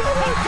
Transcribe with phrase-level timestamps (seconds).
[0.00, 0.47] Oh, my God.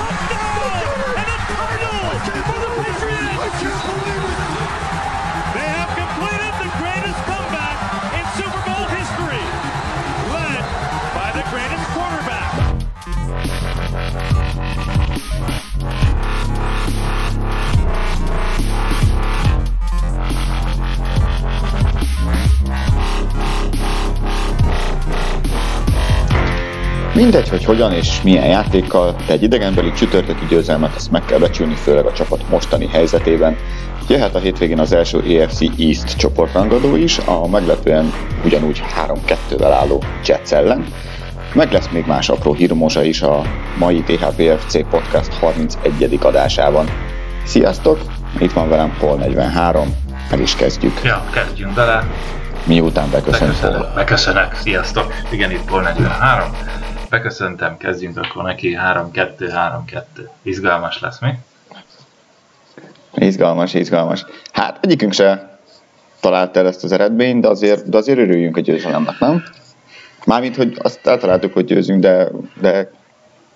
[27.31, 31.75] Mindegy, hogy hogyan és milyen játékkal, de egy idegenbeli csütörtöki győzelmet ezt meg kell becsülni,
[31.75, 33.57] főleg a csapat mostani helyzetében.
[34.09, 38.13] Jöhet a hétvégén az első EFC East csoportrangadó is, a meglepően
[38.45, 40.87] ugyanúgy 3-2-vel álló Jets ellen.
[41.53, 43.43] Meg lesz még más apró hírmosa is a
[43.79, 46.19] mai THPFC Podcast 31.
[46.23, 46.87] adásában.
[47.45, 48.01] Sziasztok!
[48.39, 49.95] Itt van velem Paul 43,
[50.31, 51.01] meg is kezdjük.
[51.05, 52.07] Ja, kezdjünk bele.
[52.65, 53.55] Miután beköszönök.
[53.55, 54.55] Beköszönök, beköszönök.
[54.55, 55.13] Sziasztok!
[55.31, 56.51] Igen, itt Paul 43
[57.11, 60.03] beköszöntem, kezdjünk akkor neki 3-2-3-2.
[60.43, 61.31] Izgalmas lesz, mi?
[63.15, 64.25] Izgalmas, izgalmas.
[64.53, 65.59] Hát egyikünk se
[66.21, 69.43] talált el ezt az eredményt, de azért, de azért örüljünk a győzelemnek, nem?
[70.27, 72.29] Mármint, hogy azt eltaláltuk, hogy győzünk, de,
[72.61, 72.91] de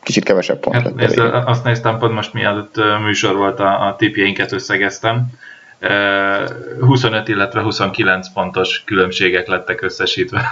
[0.02, 0.94] kicsit kevesebb pont hát, lett.
[0.94, 5.27] Nézd, azt néztem pont most mielőtt műsor volt, a, a tipjeinket összegeztem.
[6.80, 10.44] 25, illetve 29 pontos különbségek lettek összesítve.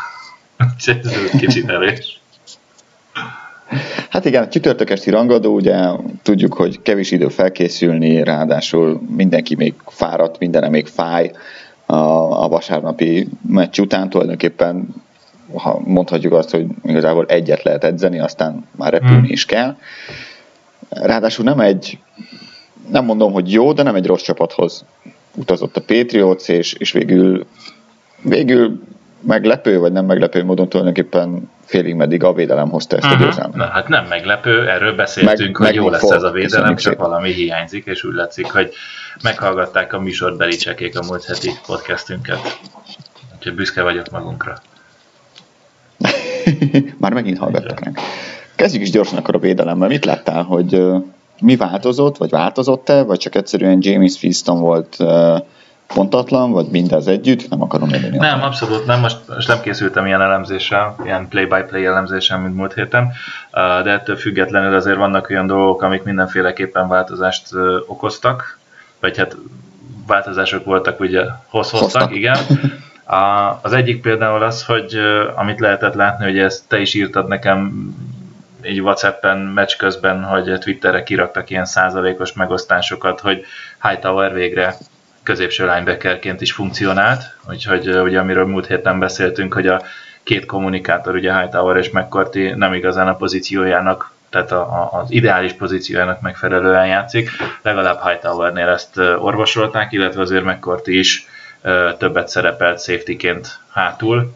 [0.86, 2.21] Ez kicsit erős.
[4.08, 5.76] Hát igen, a csütörtök esti rangadó, ugye
[6.22, 11.30] tudjuk, hogy kevés idő felkészülni, ráadásul mindenki még fáradt, mindenre még fáj
[11.86, 11.94] a,
[12.44, 14.88] a vasárnapi meccs után, tulajdonképpen
[15.54, 19.32] ha mondhatjuk azt, hogy igazából egyet lehet edzeni, aztán már repülni hmm.
[19.32, 19.76] is kell.
[20.88, 21.98] Ráadásul nem egy,
[22.90, 24.84] nem mondom, hogy jó, de nem egy rossz csapathoz
[25.34, 27.46] utazott a Patriots, és, és végül,
[28.22, 28.82] végül
[29.26, 33.20] meglepő, vagy nem meglepő módon tulajdonképpen félig meddig a védelem hozta ezt uh-huh.
[33.20, 33.56] a győzelmet.
[33.56, 37.32] Na, hát nem meglepő, erről beszéltünk, meg, hogy jó lesz ez a védelem, csak valami
[37.32, 38.72] hiányzik, és úgy látszik, hogy
[39.22, 42.58] meghallgatták a műsorbeli csekék a múlt heti podcastünket.
[43.36, 44.54] Úgyhogy büszke vagyok magunkra.
[47.00, 47.98] Már megint hallgattak ránk.
[48.54, 49.88] Kezdjük is gyorsan akkor a védelemmel.
[49.88, 50.82] Mit láttál, hogy
[51.40, 54.96] mi változott, vagy változott-e, vagy csak egyszerűen James Feaston volt
[55.94, 58.16] pontatlan, vagy mindez együtt, nem akarom élni.
[58.16, 63.12] Nem, abszolút nem, most, most nem készültem ilyen elemzéssel, ilyen play-by-play elemzéssel, mint múlt héten,
[63.82, 67.48] de ettől függetlenül azért vannak olyan dolgok, amik mindenféleképpen változást
[67.86, 68.58] okoztak,
[69.00, 69.36] vagy hát
[70.06, 72.14] változások voltak, ugye hoztak, hoztak.
[72.14, 72.38] igen.
[73.62, 74.98] Az egyik például az, hogy
[75.34, 77.72] amit lehetett látni, hogy ezt te is írtad nekem
[78.64, 83.44] így Whatsappen meccs közben, hogy Twitterre kiraktak ilyen százalékos megosztásokat, hogy
[83.82, 84.76] Hightower végre
[85.22, 89.82] középső linebackerként is funkcionált, úgyhogy ugye amiről múlt héten beszéltünk, hogy a
[90.22, 95.52] két kommunikátor, ugye Hightower és McCarthy nem igazán a pozíciójának, tehát a, a, az ideális
[95.52, 97.30] pozíciójának megfelelően játszik,
[97.62, 101.26] legalább Hightowernél ezt orvosolták, illetve azért McCarthy is
[101.98, 104.32] többet szerepelt safetyként hátul.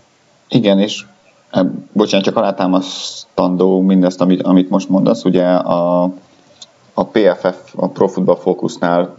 [0.48, 1.04] Igen, és
[1.92, 6.02] bocsánat, csak alátámasztandó mindezt, amit, amit most mondasz, ugye a,
[6.94, 9.16] a PFF, a Pro Football Focusnál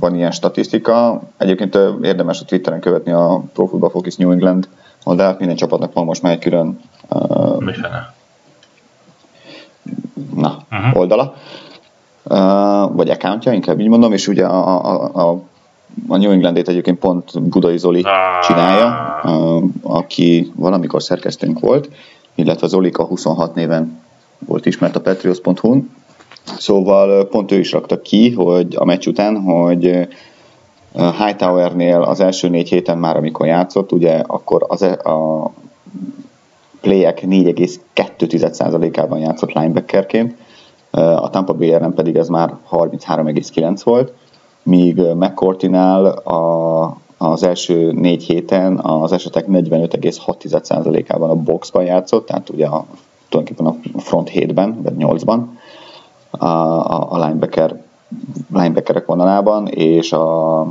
[0.00, 1.20] van ilyen statisztika.
[1.36, 4.68] Egyébként érdemes a Twitteren követni a Pro Football Focus New England
[5.04, 6.80] oldalt, minden csapatnak van most már egy külön
[7.58, 8.14] Mifene?
[10.34, 11.00] na, uh-huh.
[11.00, 11.34] oldala,
[12.92, 15.42] vagy accountja, inkább így mondom, és ugye a, a, a
[16.08, 18.46] a New Englandét egyébként pont Budai Zoli ah.
[18.46, 19.20] csinálja,
[19.82, 21.90] aki valamikor szerkesztőnk volt,
[22.34, 24.00] illetve Zolika 26 néven
[24.38, 25.90] volt ismert a patriots.hu-n,
[26.58, 30.08] Szóval pont ő is rakta ki, hogy a meccs után, hogy
[30.92, 35.50] Hightowernél az első négy héten már, amikor játszott, ugye akkor az, e, a
[36.80, 40.36] playek 4,2%-ában játszott linebackerként,
[40.90, 44.12] a Tampa Bay ellen pedig ez már 33,9 volt,
[44.62, 52.66] míg McCourtinál a, az első négy héten az esetek 45,6%-ában a boxban játszott, tehát ugye
[52.66, 52.84] a,
[53.28, 55.40] tulajdonképpen a front 7-ben, vagy 8-ban,
[56.30, 57.82] a, a, a linebacker,
[58.52, 60.66] linebackerek vonalában, és a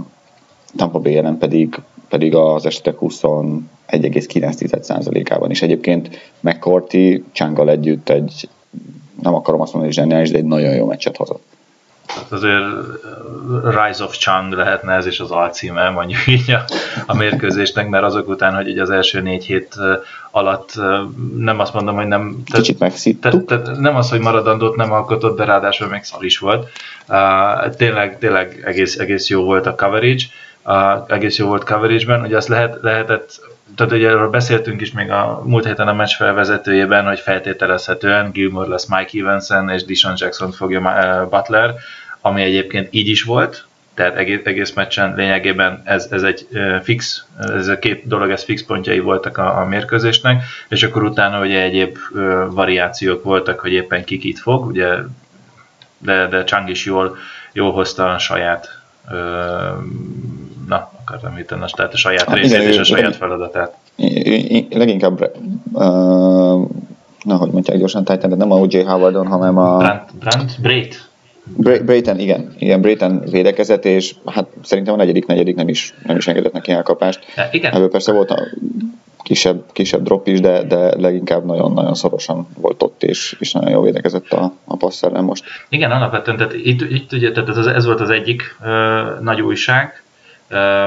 [0.75, 5.61] Tampa Bay pedig, pedig az esetek 21,9%-ában is.
[5.61, 6.09] Egyébként
[6.39, 8.49] McCourty Csanggal együtt egy,
[9.21, 11.48] nem akarom azt mondani, hogy zseniális, de egy nagyon jó meccset hozott.
[12.15, 12.63] Hát azért
[13.63, 16.63] Rise of Chang lehetne ez is az alcíme, mondjuk így a,
[17.05, 19.75] a mérkőzésnek, mert azok után, hogy így az első négy hét
[20.31, 20.73] alatt
[21.37, 22.43] nem azt mondom, hogy nem...
[22.45, 23.45] Kicsit megszittuk.
[23.45, 26.69] Te, te, nem az, hogy maradandót nem alkotott, de ráadásul még szar is volt.
[27.07, 30.23] Uh, tényleg, tényleg egész, egész jó volt a coverage,
[30.65, 33.39] uh, egész jó volt coverage-ben, hogy azt lehet, lehetett
[33.75, 38.69] tehát ugye erről beszéltünk is még a múlt héten a meccs felvezetőjében, hogy feltételezhetően Gilmore
[38.69, 41.73] lesz Mike Evansen és Dishon Jackson fogja Butler,
[42.21, 46.47] ami egyébként így is volt, tehát egész, egész meccsen lényegében ez, ez egy
[46.83, 51.41] fix, ez a két dolog, ez fix pontjai voltak a, a mérkőzésnek, és akkor utána
[51.41, 51.97] ugye egyéb
[52.49, 54.95] variációk voltak, hogy éppen ki kit fog, ugye,
[55.97, 57.17] de, de Chang is jól,
[57.53, 58.79] jól hozta a saját
[60.67, 63.75] na, akartam hiteni, tehát a saját hát, részét igen, és a saját feladatát.
[64.69, 65.31] Leginkább
[65.71, 65.81] uh,
[67.23, 68.77] na, hogy mondják gyorsan, de nem a O.J.
[68.77, 69.77] Howardon, hanem a...
[69.77, 71.07] Brandt, Brandt, Brait.
[71.57, 76.27] Brayton, igen, igen, Brayton védekezett, és hát szerintem a negyedik, negyedik nem is, nem is
[76.27, 77.25] engedett neki elkapást.
[77.35, 77.73] De igen.
[77.73, 78.47] Ebből persze volt a
[79.21, 83.83] kisebb, kisebb drop is, de, de leginkább nagyon-nagyon szorosan volt ott, és, és nagyon jól
[83.83, 85.43] védekezett a, a passz ellen most.
[85.69, 90.03] Igen, alapvetően, tehát itt, itt ugye, tehát ez, ez volt az egyik ö, nagy újság,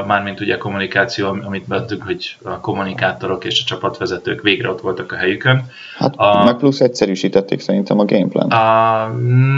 [0.06, 5.16] mármint ugye kommunikáció, amit beadtuk, hogy a kommunikátorok és a csapatvezetők végre ott voltak a
[5.16, 5.70] helyükön.
[5.98, 8.50] Hát a, meg plusz egyszerűsítették szerintem a gameplan.
[8.50, 9.06] A,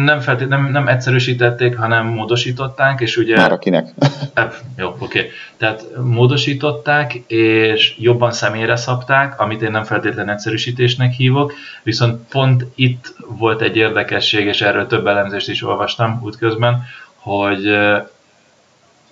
[0.04, 3.36] nem, feltét, nem, nem egyszerűsítették, hanem módosították, és ugye...
[3.36, 3.88] Már akinek.
[4.76, 5.18] jó, oké.
[5.18, 5.30] Okay.
[5.56, 11.52] Tehát módosították, és jobban személyre szabták, amit én nem feltétlenül egyszerűsítésnek hívok,
[11.82, 16.82] viszont pont itt volt egy érdekesség, és erről több elemzést is olvastam útközben,
[17.16, 17.76] hogy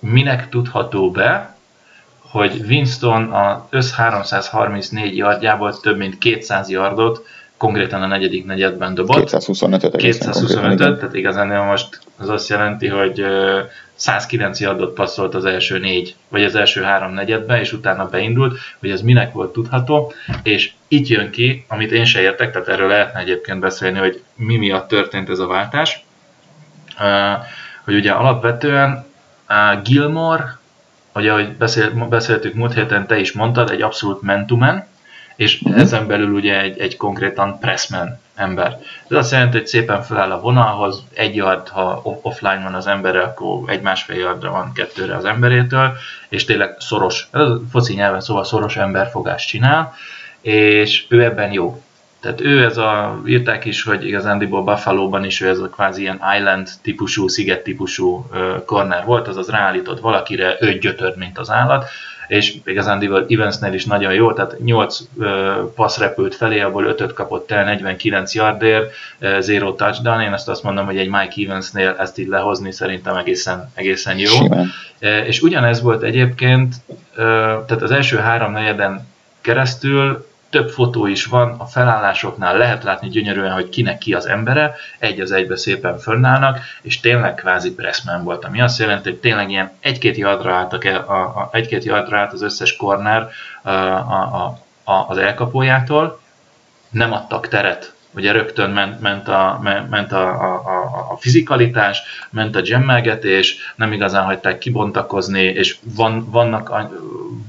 [0.03, 1.55] minek tudható be,
[2.19, 7.25] hogy Winston az össz 334 yardjából több mint 200 yardot
[7.57, 9.29] konkrétan a negyedik negyedben dobott.
[9.31, 9.95] 225-öt.
[9.95, 13.25] 225 tehát igazán most az azt jelenti, hogy
[13.95, 18.89] 109 yardot passzolt az első négy, vagy az első három negyedben, és utána beindult, hogy
[18.89, 20.13] ez minek volt tudható,
[20.43, 24.55] és itt jön ki, amit én se értek, tehát erről lehetne egyébként beszélni, hogy mi
[24.55, 26.05] miatt történt ez a váltás,
[27.83, 29.05] hogy ugye alapvetően
[29.83, 30.57] Gilmore,
[31.15, 34.87] ugye, ahogy beszél, beszéltük múlt héten, te is mondtad, egy abszolút mentumen,
[35.35, 35.81] és uh-huh.
[35.81, 38.79] ezen belül ugye egy, egy konkrétan pressman ember.
[39.09, 43.21] Ez azt jelenti, hogy szépen feláll a vonalhoz, egy yard, ha offline van az embere,
[43.21, 45.93] akkor egy másfél yardra van kettőre az emberétől,
[46.29, 49.93] és tényleg szoros, ez a foci nyelven szóval szoros emberfogást csinál,
[50.41, 51.83] és ő ebben jó.
[52.23, 56.21] Tehát ő ez a, írták is, hogy igazándiból Buffalo-ban is ő ez a kvázi ilyen
[56.37, 58.29] island típusú, sziget típusú
[58.65, 61.85] corner volt, azaz ráállított valakire, ő gyötört, mint az állat,
[62.27, 64.97] és igazándiból Evansnél is nagyon jó, tehát 8
[65.75, 68.93] passz repült felé, abból 5 kapott el 49 yardért,
[69.39, 73.71] zero touchdown, én ezt azt mondom, hogy egy Mike Evansnél ezt így lehozni szerintem egészen,
[73.73, 74.29] egészen jó.
[74.29, 74.71] Simán.
[74.99, 76.75] És ugyanez volt egyébként,
[77.65, 79.07] tehát az első három negyeden
[79.41, 82.57] keresztül több fotó is van, a felállásoknál.
[82.57, 87.35] Lehet látni gyönyörűen, hogy kinek ki az embere, egy az egybe szépen fönnállnak, és tényleg
[87.35, 91.49] kvázi pressman volt, ami azt jelenti, hogy tényleg ilyen egy-két yardra álltak el, a, a,
[91.51, 93.29] egy-két yardra állt az összes corner
[93.61, 96.19] a, a, a, az elkapójától,
[96.89, 97.93] nem adtak teret.
[98.15, 99.59] Ugye rögtön ment, ment, a,
[99.89, 106.29] ment a, a, a, a fizikalitás, ment a gemmelgetés, nem igazán hagyták kibontakozni, és van,
[106.31, 106.89] vannak,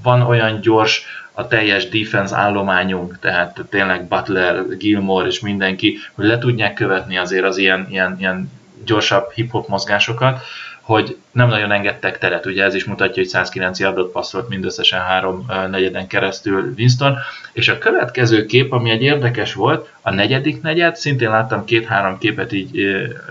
[0.02, 6.38] van olyan gyors a teljes defense állományunk, tehát tényleg Butler, Gilmore és mindenki, hogy le
[6.38, 8.50] tudják követni azért az ilyen, ilyen, ilyen
[8.84, 10.42] gyorsabb hip-hop mozgásokat,
[10.80, 12.46] hogy nem nagyon engedtek teret.
[12.46, 17.16] Ugye ez is mutatja, hogy 109 yardot passzolt mindösszesen három negyeden keresztül Winston.
[17.52, 22.52] És a következő kép, ami egy érdekes volt, a negyedik negyed, szintén láttam két-három képet
[22.52, 22.76] így,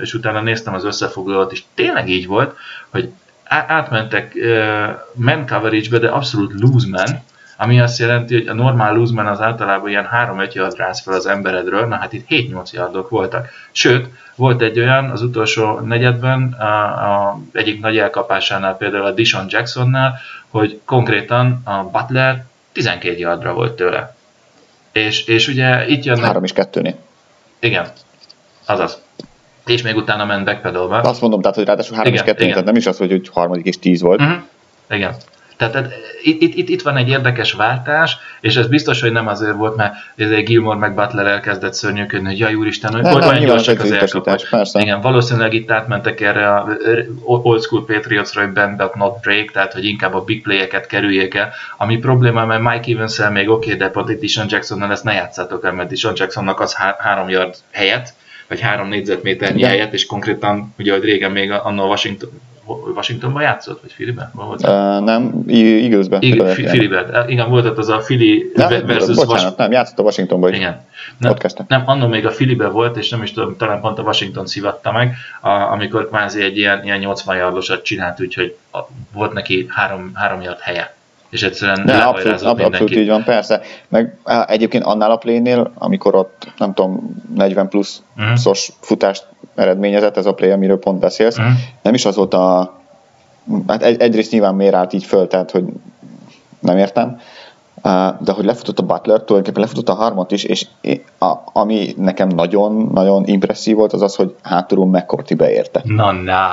[0.01, 2.57] és utána néztem az összefoglalót, és tényleg így volt,
[2.89, 3.09] hogy
[3.43, 4.33] átmentek
[5.13, 7.23] man coverage-be, de abszolút loose man,
[7.63, 11.25] ami azt jelenti, hogy a normál lúzman az általában ilyen 3-5 yard rász fel az
[11.25, 13.49] emberedről, na hát itt 7-8 yardok voltak.
[13.71, 19.45] Sőt, volt egy olyan az utolsó negyedben, a, a egyik nagy elkapásánál, például a Dishon
[19.49, 24.15] Jacksonnál, hogy konkrétan a Butler 12 yardra volt tőle.
[24.91, 26.25] És, és ugye itt jönnek...
[26.25, 26.95] 3 és 2
[27.59, 27.87] Igen,
[28.65, 29.01] azaz.
[29.65, 30.99] És még utána ment backpedalba.
[30.99, 33.65] Azt mondom, tehát, hogy ráadásul 3 és 2 tehát nem is az, hogy, hogy harmadik
[33.65, 34.21] és 10 volt.
[34.21, 34.41] Uh-huh.
[34.89, 35.15] Igen.
[35.69, 35.93] Tehát
[36.23, 39.75] itt, itt, itt, itt van egy érdekes váltás, és ez biztos, hogy nem azért volt,
[39.75, 43.91] mert egy Gilmore meg Butler elkezdett szörnyűködni, hogy jaj úristen, hogy nem, olyan gyorsak az
[43.91, 44.45] elkapás.
[44.73, 46.77] Igen, valószínűleg itt átmentek erre a
[47.25, 51.33] old school Patriots-ra, hogy bend but not break, tehát hogy inkább a big play-eket kerüljék
[51.33, 51.51] el.
[51.77, 55.71] Ami probléma, mert Mike evans még oké, okay, de Dishon Jacksonnal ezt ne játszátok el,
[55.71, 58.13] mert Dishon Jacksonnak az há- három yard helyet,
[58.47, 62.29] vagy három négyzetméternyi helyet, és konkrétan, ugye, hogy régen még annól Washington,
[62.65, 64.31] Washingtonban játszott, vagy Phillyben?
[64.35, 66.19] Uh, nem, Eaglesben.
[66.19, 67.29] Phillyben.
[67.29, 68.01] Igen, volt ott az a
[68.53, 69.55] nem, versus bocsánat, Was...
[69.55, 70.57] nem, játszott a Washingtonban is.
[70.57, 70.85] Igen.
[71.17, 71.65] Nem, ott kezdtem.
[71.69, 74.91] Nem, annól még a Phillyben volt, és nem is tudom, talán pont a Washington szivatta
[74.91, 78.79] meg, a, amikor kvázi egy ilyen, ilyen 80 yardosat csinált, úgyhogy a,
[79.13, 80.93] volt neki három, három yard helye.
[81.33, 83.61] És egyszerűen De abszolút, abszolút így van, persze.
[83.87, 88.35] Meg egyébként annál a plénél, amikor ott, nem tudom, 40 plusz uh-huh.
[88.35, 89.25] szos futást
[89.55, 91.53] eredményezett ez a play, amiről pont beszélsz, uh-huh.
[91.81, 92.77] nem is az volt a...
[93.67, 95.63] Hát egy, egyrészt nyilván miért állt így föl, tehát hogy
[96.59, 97.19] nem értem,
[98.19, 100.65] de hogy lefutott a Butler, tulajdonképpen lefutott a harmat is, és
[101.19, 105.81] a, ami nekem nagyon-nagyon impresszív volt, az az, hogy hátulról McCourty beérte.
[105.83, 106.49] Na, na.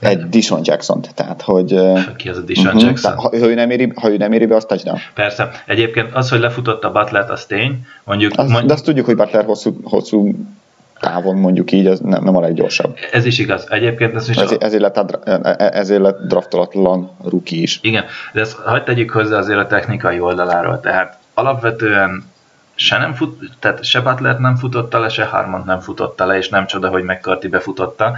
[0.00, 1.80] Egy Dishon jackson tehát hogy...
[2.16, 3.14] Ki az a Dishon uh-huh, Jackson?
[3.14, 4.98] Ha, ha, ő nem éri, ha ő nem éri be, azt touchdown.
[5.14, 5.50] Persze.
[5.66, 7.86] Egyébként az, hogy lefutott a Butler, az tény.
[8.04, 8.66] Mondjuk, az, mond...
[8.66, 10.32] De azt tudjuk, hogy Butler hosszú, hosszú
[11.04, 12.96] távon mondjuk így, ez nem, nem a leggyorsabb.
[13.12, 13.66] Ez is igaz.
[13.68, 14.36] Egyébként ez is...
[14.36, 17.78] Ezért, ezért, lett, e- e- ezért lett draftolatlan ruki is.
[17.82, 20.80] Igen, de ezt hagyd tegyük hozzá azért a technikai oldaláról.
[20.80, 22.32] Tehát alapvetően
[22.74, 26.48] se nem fut, tehát se Butler nem futotta le, se Harmont nem futotta le, és
[26.48, 28.16] nem csoda, hogy McCarthy befutotta,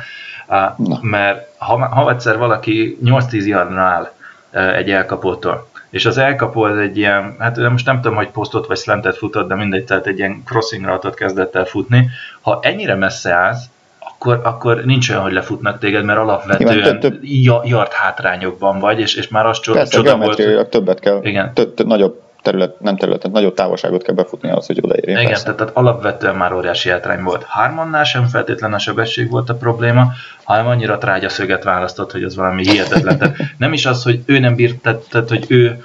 [0.77, 0.99] Na.
[1.01, 4.13] mert ha, ha egyszer valaki 8-10 yardra áll
[4.51, 8.77] egy elkapótól, és az elkapó az egy ilyen, hát most nem tudom, hogy posztot vagy
[8.77, 12.09] slantet futott, de mindegy, tehát egy ilyen crossing rautot kezdett el futni.
[12.41, 13.65] Ha ennyire messze állsz,
[13.99, 17.25] akkor, akkor nincs olyan, hogy lefutnak téged, mert alapvetően több, több...
[17.65, 20.43] yard hátrányokban vagy, és, és már az csoda, volt.
[20.43, 20.69] Hogy...
[20.69, 21.55] többet kell, Igen.
[21.55, 25.21] Több, több, nagyobb terület, nem területet, nagyobb távolságot kell befutni ahhoz, hogy odaérjen.
[25.21, 27.43] Igen, tehát, tehát, alapvetően már óriási hátrány volt.
[27.43, 30.13] Harmannál sem feltétlen a sebesség volt a probléma,
[30.45, 33.19] hanem annyira trágya szöget választott, hogy az valami hihetetlen.
[33.19, 35.85] Tehát nem is az, hogy ő nem bírt, tehát, tehát hogy ő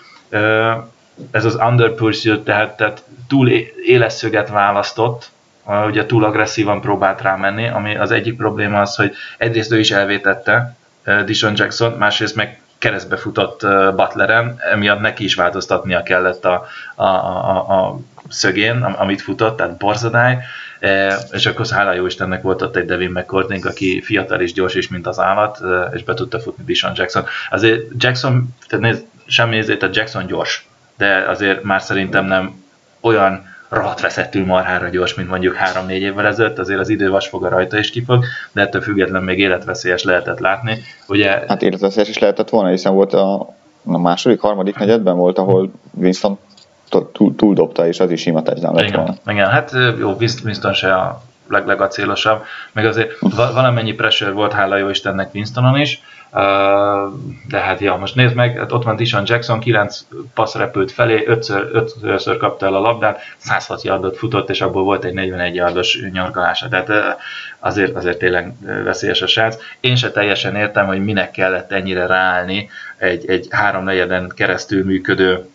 [1.32, 3.50] ez az under pursuit, tehát, tehát túl
[3.86, 5.30] éles szöget választott,
[5.88, 10.76] ugye túl agresszívan próbált rámenni, ami az egyik probléma az, hogy egyrészt ő is elvétette
[11.26, 13.62] Dishon Jackson, másrészt meg keresztbe futott
[13.96, 20.38] Butleren, emiatt neki is változtatnia kellett a, a, a, a szögén, amit futott, tehát borzadály,
[21.32, 24.88] és akkor hála jó Istennek volt ott egy Devin McCourtney, aki fiatal és gyors is,
[24.88, 25.60] mint az állat,
[25.94, 27.26] és be tudta futni Dishon Jackson.
[27.50, 30.66] Azért Jackson, tehát nézd, semmi ezért a Jackson gyors,
[30.98, 32.64] de azért már szerintem nem
[33.02, 37.78] olyan rohadt veszettül marhára gyors, mint mondjuk 3-4 évvel ezelőtt, azért az idő vasfoga rajta
[37.78, 40.82] is kifog, de ettől függetlenül még életveszélyes lehetett látni.
[41.08, 43.50] Ugye, hát életveszélyes is lehetett volna, hiszen volt a,
[43.86, 46.38] a második, harmadik negyedben volt, ahol Winston
[47.12, 49.16] túl, túl dobta, és az is sima touchdown lett volna.
[49.26, 53.20] Igen, hát jó, Winston se a leg, legacélosabb, meg azért
[53.54, 56.02] valamennyi pressure volt, hála jó Istennek Winstonon is,
[57.48, 61.24] de hát ja, most nézd meg, hát ott van Dishon Jackson, 9 passz repült felé,
[61.28, 66.68] 5-ször kapta el a labdát, 106 yardot futott, és abból volt egy 41 yardos nyargalása.
[66.68, 67.18] Tehát
[67.60, 69.58] azért, azért tényleg veszélyes a srác.
[69.80, 75.50] Én se teljesen értem, hogy minek kellett ennyire ráállni egy, egy háromnegyeden keresztül működő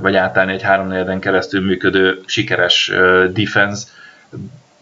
[0.00, 2.92] vagy átállni egy háromnegyeden keresztül működő sikeres
[3.32, 3.86] defense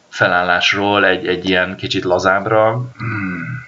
[0.08, 2.70] felállásról egy, egy ilyen kicsit lazábra.
[2.96, 3.67] Hmm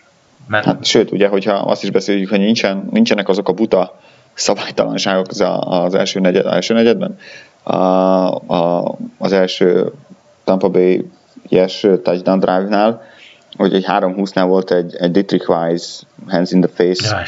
[0.50, 0.64] mert...
[0.64, 3.98] Hát, sőt, ugye, hogyha azt is beszéljük, hogy nincsen, nincsenek azok a buta
[4.34, 7.18] szabálytalanságok az, az első, negyed, első negyedben,
[7.62, 7.76] a,
[8.46, 9.92] a, az első
[10.44, 11.10] Tampa Bay
[11.48, 13.02] yes touchdown drive-nál,
[13.56, 17.24] hogy egy 3-20-nál volt egy, egy Dietrich Weiss hands in the face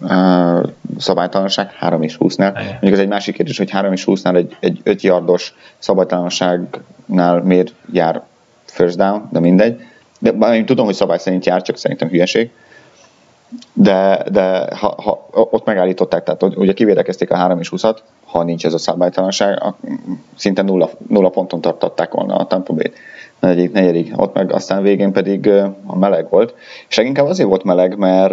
[0.00, 2.52] ja, uh, szabálytalanság, 3 és 20-nál.
[2.54, 7.72] Mondjuk ez egy másik kérdés, hogy 3 és 20-nál egy, egy 5 yardos szabálytalanságnál miért
[7.92, 8.22] jár
[8.64, 9.80] first down, de mindegy.
[10.18, 12.50] De én tudom, hogy szabály szerint jár, csak szerintem hülyeség.
[13.72, 18.64] De, de ha, ha, ott megállították, tehát ugye kivédekezték a 3 és 20-at, ha nincs
[18.64, 19.62] ez a szabálytalanság,
[20.36, 22.92] szinte nulla, nulla ponton tartották volna a Tampa Bay
[23.40, 25.50] negyedik, negyedik, ott meg aztán végén pedig
[25.86, 26.54] a meleg volt.
[26.88, 28.32] És leginkább azért volt meleg, mert,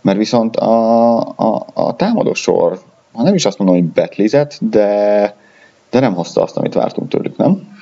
[0.00, 2.78] mert viszont a, a, a támadó sor,
[3.12, 5.34] ha nem is azt mondom, hogy betlizett, de,
[5.90, 7.78] de nem hozta azt, amit vártunk tőlük, nem?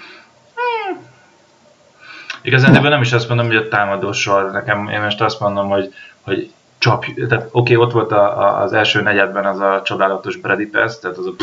[2.48, 5.94] Igazán nem is azt mondom, hogy a támadó sor, nekem én most azt mondom, hogy,
[6.22, 10.36] hogy csap, tehát oké, okay, ott volt a, a, az első negyedben az a csodálatos
[10.36, 11.34] Brady Pass, tehát az, a,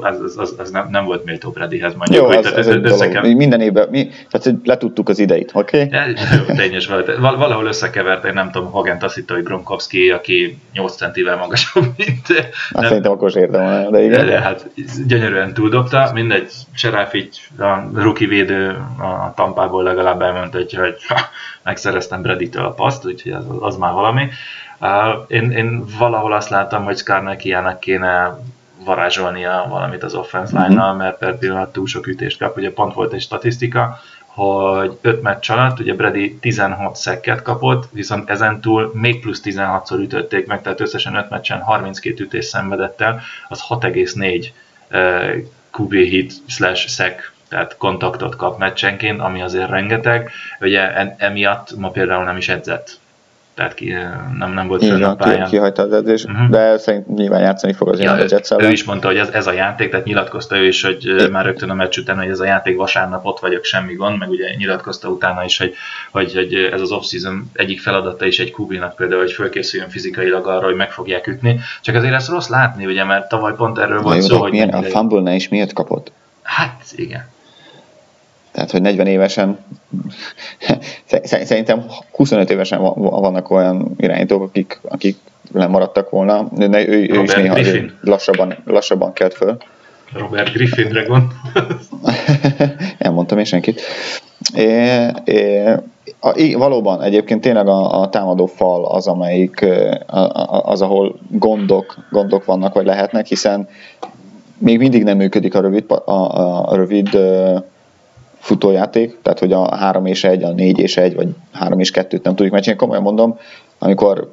[0.00, 2.20] az, az, az, az nem, nem volt méltó Bradyhez mondjuk.
[2.20, 3.24] Jó, hogy, az, tehát, az összekev...
[3.24, 5.82] Minden évben, mi, tehát letudtuk az ideit, oké?
[5.82, 5.98] Okay?
[6.00, 7.16] Ja, tényes volt.
[7.16, 8.72] Val- valahol összekevert, én nem tudom,
[9.14, 12.28] hitte, hogy Gronkowski, aki 8 centivel magasabb, mint...
[12.28, 14.26] Azt nem, szerintem okos érdem, de igen.
[14.26, 14.70] De, hát
[15.06, 20.96] gyönyörűen túldobta, mindegy, Seráfics, a rookie védő a tampából legalább elmondta, hogy, hogy
[21.64, 24.28] megszereztem Brady-től a paszt, úgyhogy az, az már valami.
[25.26, 28.38] Én, én valahol azt láttam, hogy Skarnekiának kéne
[28.84, 31.02] varázsolnia valamit az offense line-nal, mhm.
[31.02, 32.56] mert per pillanat túl sok ütést kap.
[32.56, 38.30] Ugye pont volt egy statisztika, hogy 5 meccs alatt, ugye Brady 16 szekket kapott, viszont
[38.30, 43.64] ezentúl még plusz 16-szor ütötték meg, tehát összesen 5 meccsen 32 ütés szenvedett el, az
[43.68, 44.46] 6,4
[45.78, 50.30] QB hit slash szek tehát kontaktot kap meccsenként, ami azért rengeteg.
[50.60, 52.98] Ugye emiatt ma például nem is edzett
[53.54, 53.94] tehát ki,
[54.38, 55.48] nem, nem volt fönn a pályán.
[55.48, 56.48] kihagyta az edzés, uh-huh.
[56.48, 58.26] de szerint nyilván játszani fog az ja, ő,
[58.58, 61.26] ő is mondta, hogy ez, ez a játék, tehát nyilatkozta ő is, hogy é.
[61.26, 64.28] már rögtön a meccs után, hogy ez a játék vasárnap ott vagyok, semmi gond, meg
[64.28, 65.74] ugye nyilatkozta utána is, hogy,
[66.10, 70.64] hogy, hogy ez az off-season egyik feladata is egy kubinak például, hogy fölkészüljön fizikailag arra,
[70.64, 71.60] hogy meg fogják ütni.
[71.82, 74.50] Csak azért ezt rossz látni, ugye, mert tavaly pont erről volt szó, hogy...
[74.50, 76.12] Milyen, a fumble is miért kapott?
[76.42, 77.32] Hát igen.
[78.54, 79.58] Tehát, hogy 40 évesen,
[81.22, 85.16] szerintem 25 évesen vannak olyan irányítók, akik, akik
[85.52, 86.48] lemaradtak volna.
[86.52, 87.58] De ő, ő is néha
[88.00, 89.56] lassabban, lassabban kelt föl.
[90.12, 91.32] Robert Griffinre gond.
[93.14, 93.80] mondtam én senkit.
[94.54, 95.72] É, é,
[96.20, 99.66] a, valóban egyébként tényleg a, a támadó fal az, amelyik
[100.62, 103.68] az, ahol gondok, gondok vannak, vagy lehetnek, hiszen
[104.58, 107.18] még mindig nem működik a rövid, a, a rövid
[108.44, 112.22] futójáték, tehát hogy a 3 és 1, a 4 és 1, vagy 3 és 2-t
[112.22, 112.80] nem tudjuk megcsinálni.
[112.80, 113.38] Komolyan mondom,
[113.78, 114.30] amikor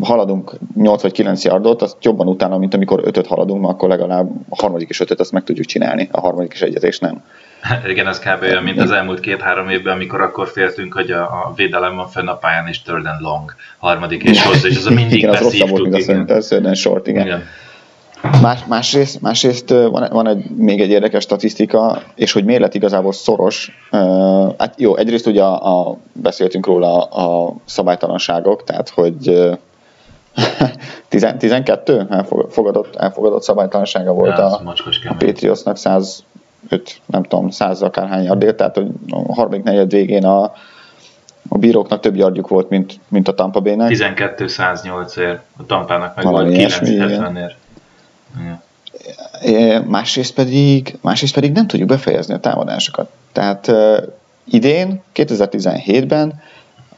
[0.00, 4.56] haladunk 8 vagy 9 yardot, az jobban utána, mint amikor 5-öt haladunk, akkor legalább a
[4.60, 7.24] harmadik és 5-öt azt meg tudjuk csinálni, a harmadik és egyet és nem.
[7.86, 8.42] Igen, ez kb.
[8.42, 12.26] olyan, mint az elmúlt két-három évben, amikor akkor féltünk, hogy a, a védelem van fenn
[12.26, 15.40] a pályán, és third and long, harmadik és hosszú, és az a mindig igen, az
[15.40, 17.26] rosszabb volt, mint a third and short, igen.
[17.26, 17.42] igen.
[18.42, 23.12] Más, másrészt, másrészt van, van egy, még egy érdekes statisztika, és hogy miért lett igazából
[23.12, 23.78] szoros.
[23.92, 29.50] Uh, hát jó, egyrészt ugye a, a, beszéltünk róla a, a szabálytalanságok, tehát hogy
[31.08, 34.74] 12 elfogadott, elfogadott szabálytalansága volt ja, a,
[35.08, 36.22] a Patriotsnak 105,
[37.06, 40.42] nem tudom, 100 akárhány yardért, tehát hogy a harmadik negyed végén a,
[41.48, 43.90] a bíróknak több yardjuk volt, mint, mint a Tampa Bay-nek.
[43.92, 47.56] 12-108 ér, a Tampának meg Valami volt 970 ér.
[49.86, 53.10] Másrészt pedig, másrészt pedig nem tudjuk befejezni a támadásokat.
[53.32, 53.96] Tehát uh,
[54.44, 56.40] idén, 2017-ben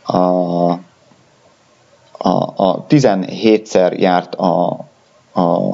[0.02, 0.16] a,
[2.22, 4.70] a, a 17-szer járt a,
[5.34, 5.70] a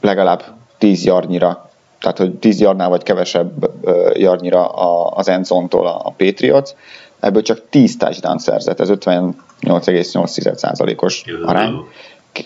[0.00, 0.42] legalább
[0.78, 3.70] 10 yardnyira, tehát hogy 10 yardnál vagy kevesebb
[4.14, 4.68] yardnyira
[5.08, 6.70] az endzone-tól a, a Patriots,
[7.20, 11.74] ebből csak 10 touchdown szerzett, ez 58,8%-os arány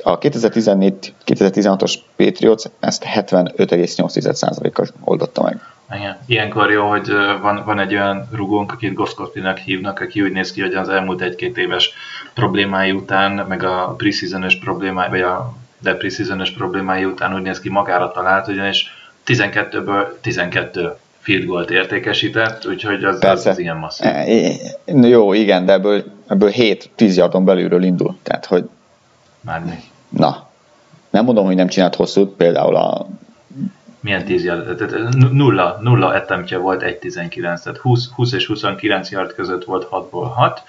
[0.02, 5.60] a 2014-2016-os Patriots ezt 75,8%-kal oldotta meg.
[5.96, 6.16] Igen.
[6.26, 10.60] Ilyenkor jó, hogy van, van egy olyan rugónk, akit Goszkotinak hívnak, aki úgy néz ki,
[10.60, 11.92] hogy az elmúlt egy-két éves
[12.34, 17.68] problémái után, meg a preseason problémái, vagy a de preseason problémái után úgy néz ki
[17.68, 18.86] magára talált, ugyanis
[19.26, 24.06] 12-ből 12 field goalt értékesített, úgyhogy az, az, az ilyen masszív.
[24.06, 28.68] E, jó, igen, de ebből, ebből 7-10 yardon belülről indul, tehát hogy
[29.44, 29.82] mi?
[30.08, 30.48] Na,
[31.10, 33.06] nem mondom, hogy nem csinált hosszút, például a...
[34.00, 34.76] Milyen 10 yard?
[34.76, 40.30] Tehát nulla, nulla attemptje volt 1-19, tehát 20, 20 és 29 yard között volt 6-ból
[40.34, 40.62] 6,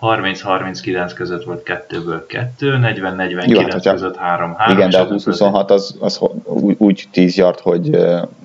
[0.00, 4.70] 30-39 között volt 2-ből 2, 40-49 hát, között 3-3.
[4.70, 7.82] Igen, de a 20-26 az, az úgy, úgy 10 yard, hogy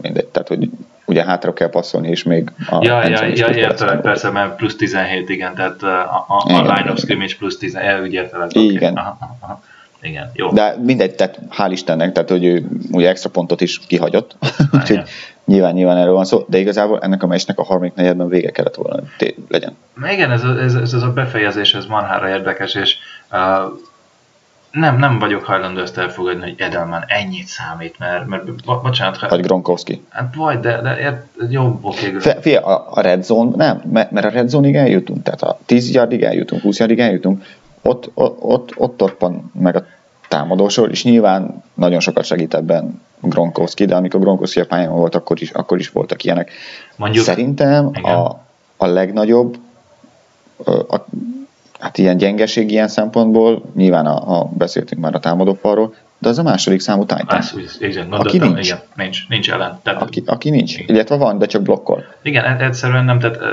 [0.01, 0.69] mindegy, tehát hogy
[1.09, 5.29] ugye hátra kell passzolni, és még a Ja, ja, ja értelek, persze, mert plusz 17,
[5.29, 8.53] igen, tehát a, a, a line of scrimmage plusz 17, úgy értelek.
[8.53, 8.91] Igen.
[8.91, 9.03] Okay.
[9.03, 9.61] Aha, aha.
[10.01, 10.51] Igen, jó.
[10.51, 14.35] De mindegy, tehát hál' Istennek, tehát hogy ő ugye extra pontot is kihagyott,
[14.73, 15.01] úgyhogy
[15.45, 18.75] nyilván, nyilván erről van szó, de igazából ennek a meccsnek a harmadik negyedben vége kellett
[18.75, 19.03] volna
[19.49, 19.77] legyen.
[20.11, 22.95] Igen, ez, ez, ez, ez a befejezés, ez marhára érdekes, és
[23.31, 23.39] uh,
[24.71, 29.17] nem, nem vagyok hajlandó ezt elfogadni, hogy Edelman ennyit számít, mert, mert bocsánat.
[29.17, 30.03] Ha, vagy Gronkowski.
[30.09, 32.15] Hát vagy, de, de ért, jó, oké.
[32.15, 36.23] Okay, a, a red zone, nem, mert a red zone-ig eljutunk, tehát a 10 yardig
[36.23, 37.43] eljutunk, 20 yardig eljutunk,
[37.81, 39.85] ott, ott, ott, ott, van meg a
[40.27, 45.41] támadósor, és nyilván nagyon sokat segít ebben Gronkowski, de amikor Gronkowski a pályán volt, akkor
[45.41, 46.51] is, akkor is voltak ilyenek.
[46.95, 48.41] Mondjuk, Szerintem a,
[48.77, 49.57] a legnagyobb
[50.65, 51.05] a,
[51.79, 56.43] hát ilyen gyengeség ilyen szempontból, nyilván a, a beszéltünk már a támadófalról, de az a
[56.43, 57.37] második számú Titan.
[57.37, 58.65] Az, igen, aki nincs.
[58.65, 59.79] Igen, nincs, nincs ellen.
[59.83, 60.95] Tehát, aki, aki nincs, igen.
[60.95, 62.05] illetve van, de csak blokkol.
[62.21, 63.37] Igen, e- egyszerűen nem, tehát...
[63.37, 63.43] Uh,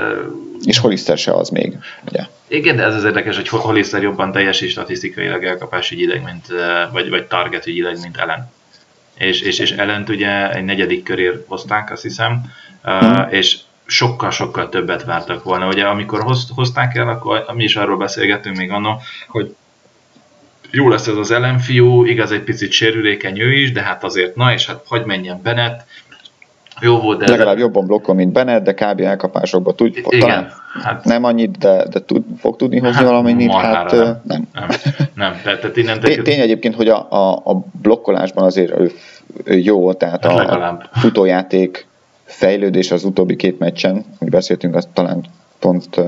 [0.63, 1.77] és Hollister se az még,
[2.09, 2.23] ugye?
[2.47, 6.45] Igen, de ez az érdekes, hogy Hollister jobban teljesít statisztikailag elkapás ügyileg, mint,
[6.91, 8.51] vagy, vagy target ügyileg, mint ellen.
[9.17, 12.41] És, és, és ellent ugye egy negyedik körér hozták, azt hiszem,
[12.81, 13.27] hmm.
[13.29, 15.67] és sokkal-sokkal többet vártak volna.
[15.67, 19.55] Ugye amikor hoz, hozták el, akkor mi is arról beszélgettünk még annak, hogy
[20.71, 24.53] jó lesz ez az ellenfiú, igaz egy picit sérülékeny ő is, de hát azért na,
[24.53, 25.85] és hát hagy menjen Bennett,
[26.81, 27.29] jó volt, de...
[27.31, 29.01] Legalább jobban blokkol, mint Bennett, de kb.
[29.01, 30.51] elkapásokban tud, Igen, talán
[30.83, 34.21] hát, nem annyit, de, de tud, fog tudni hozni hát, valamennyit, hát nem.
[34.23, 34.69] Nem, nem,
[35.13, 38.91] nem tehát, tehát innen tény, tény egyébként, hogy a, a, a blokkolásban azért ő,
[39.43, 41.87] ő jó, tehát hát a, a futójáték
[42.27, 45.25] fejlődés az utóbbi két meccsen, hogy beszéltünk, az talán
[45.59, 46.01] pont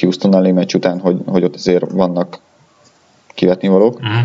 [0.00, 2.38] Houston ellé meccs után, hogy, hogy ott azért vannak
[3.34, 4.20] kivetni valók, uh-huh.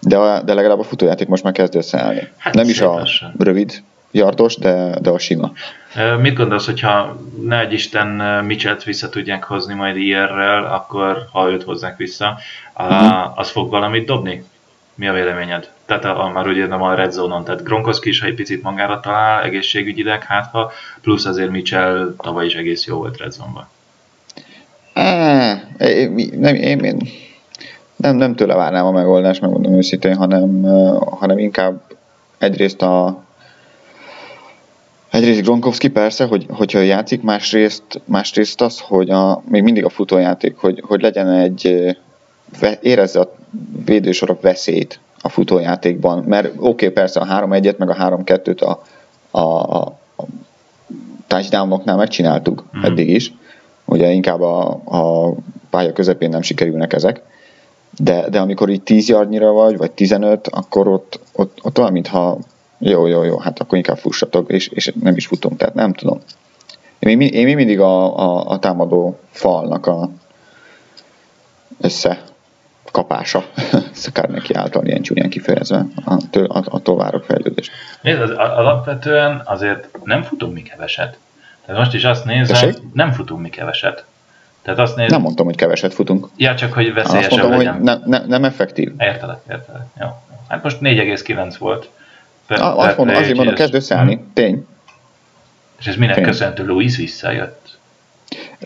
[0.00, 2.28] de, de legalább a futójáték most már kezd összeállni.
[2.36, 3.06] Hát Nem is a
[3.38, 5.52] rövid yardos, de, de a sima.
[6.20, 8.08] Mit gondolsz, hogyha ne egy Isten
[8.44, 12.38] Mitchell-t vissza tudják hozni majd IR-rel, akkor ha őt hozzák vissza,
[12.76, 13.38] uh-huh.
[13.38, 14.44] az fog valamit dobni?
[14.94, 15.70] Mi a véleményed?
[15.86, 18.62] Tehát a, a, már ugye nem a red zone-on, tehát Gronkowski is, ha egy picit
[18.62, 23.68] magára talál, egészségügyileg, hát ha, plusz azért Mitchell tavaly is egész jó volt red zone-ban.
[26.38, 26.96] Nem, én, én,
[27.96, 30.62] nem, nem tőle várnám a megoldást, megmondom őszintén, hanem,
[31.18, 31.80] hanem inkább
[32.38, 33.24] egyrészt a
[35.10, 40.56] Egyrészt Gronkowski persze, hogy, hogyha játszik, másrészt, másrészt az, hogy a, még mindig a futójáték,
[40.56, 41.96] hogy, hogy legyen egy,
[42.80, 43.34] érezze a
[43.84, 48.82] védősorok veszélyt a futójátékban, mert oké, okay, persze a 3-1-et, meg a 3-2-t a,
[49.38, 49.96] a, a
[51.26, 52.82] touchdownoknál megcsináltuk mm.
[52.82, 53.32] eddig is,
[53.84, 55.34] ugye inkább a, a
[55.70, 57.22] pálya közepén nem sikerülnek ezek,
[57.98, 62.38] de, de amikor így 10 yardnyira vagy, vagy 15, akkor ott, ott, ott olyan, mintha
[62.78, 66.20] jó, jó, jó, hát akkor inkább fussatok, és, és nem is futunk, tehát nem tudom.
[66.98, 70.10] Én, én, én mindig a, a, a támadó falnak a
[71.80, 72.22] össze
[72.90, 73.44] kapása,
[73.92, 75.86] szakár neki által ilyen csúnyán kifejezve,
[76.64, 77.70] attól várok fejlődést.
[78.00, 81.18] Nézd, az, alapvetően azért nem futunk mi keveset.
[81.66, 82.92] Tehát most is azt nézem, Tessék?
[82.92, 84.04] nem futunk mi keveset.
[84.62, 85.10] Tehát azt néz...
[85.10, 86.28] Nem mondtam, hogy keveset futunk.
[86.36, 87.74] Ja, csak hogy veszélyesebb azt mondom, legyen.
[87.74, 88.92] hogy ne, ne, nem effektív.
[88.98, 89.82] Értelek, értelek.
[90.00, 90.06] Jó.
[90.48, 91.88] Hát most 4,9 volt.
[92.46, 94.14] Per, azt mondom, azért mondom, kezd összeállni.
[94.14, 94.32] Hmm.
[94.32, 94.66] Tény.
[95.78, 96.24] És ez minek Tény.
[96.24, 96.66] köszönhető?
[96.66, 97.75] Louis visszajött?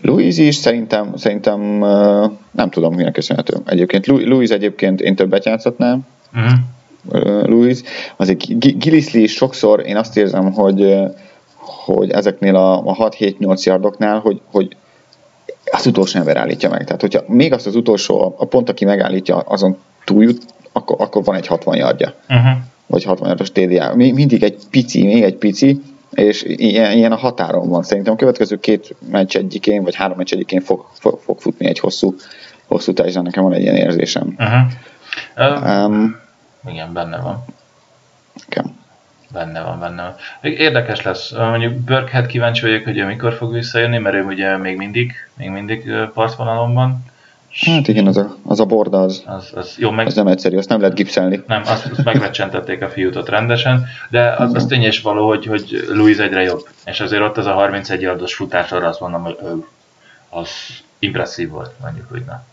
[0.01, 1.61] Louis is szerintem, szerintem
[2.51, 3.57] nem tudom, minek köszönhető.
[3.65, 6.07] Egyébként Louis egyébként én többet játszhatnám.
[6.33, 7.47] Uh-huh.
[7.47, 7.79] Louis.
[8.15, 10.95] Azért Gillisley is sokszor én azt érzem, hogy
[11.85, 14.75] hogy ezeknél a, a 6-7-8 yardoknál, hogy, hogy
[15.71, 16.83] az utolsó ember állítja meg.
[16.83, 21.35] Tehát, hogyha még azt az utolsó, a pont, aki megállítja, azon túljut, akkor, akkor van
[21.35, 22.13] egy 60 yardja.
[22.29, 22.51] Uh-huh.
[22.87, 23.95] Vagy 60 yardos TDA.
[23.95, 25.81] Mindig egy pici, még egy pici,
[26.21, 27.83] és ilyen, ilyen a határon van.
[27.83, 31.79] Szerintem a következő két meccs egyikén, vagy három meccs egyikén fog, fog, fog futni egy
[31.79, 32.15] hosszú,
[32.67, 33.23] hosszú tárgyal.
[33.23, 34.35] Nekem van egy ilyen érzésem.
[34.37, 35.85] Uh-huh.
[35.85, 36.19] Um,
[36.67, 37.45] igen, benne van.
[38.47, 38.71] Okay.
[39.33, 40.15] Benne van, benne van.
[40.51, 41.31] Érdekes lesz.
[41.31, 45.91] Mondjuk Burkhead kíváncsi vagyok, hogy mikor fog visszajönni, mert ő ugye még mindig, még mindig
[46.13, 47.05] partvonalon van.
[47.53, 50.57] Hát igen, az a, az a borda az, az, az, jó, meg, az nem egyszerű,
[50.57, 51.43] azt nem lehet gipszelni.
[51.47, 55.85] Nem, azt, azt megvecsentették a fiút ott rendesen, de az, az tény való, hogy, hogy
[55.89, 56.67] Louis egyre jobb.
[56.85, 59.65] És azért ott az a 31 yardos futás, arra azt mondom, hogy ő,
[60.29, 60.49] az
[60.99, 62.23] impresszív volt, mondjuk úgy.
[62.25, 62.43] Na.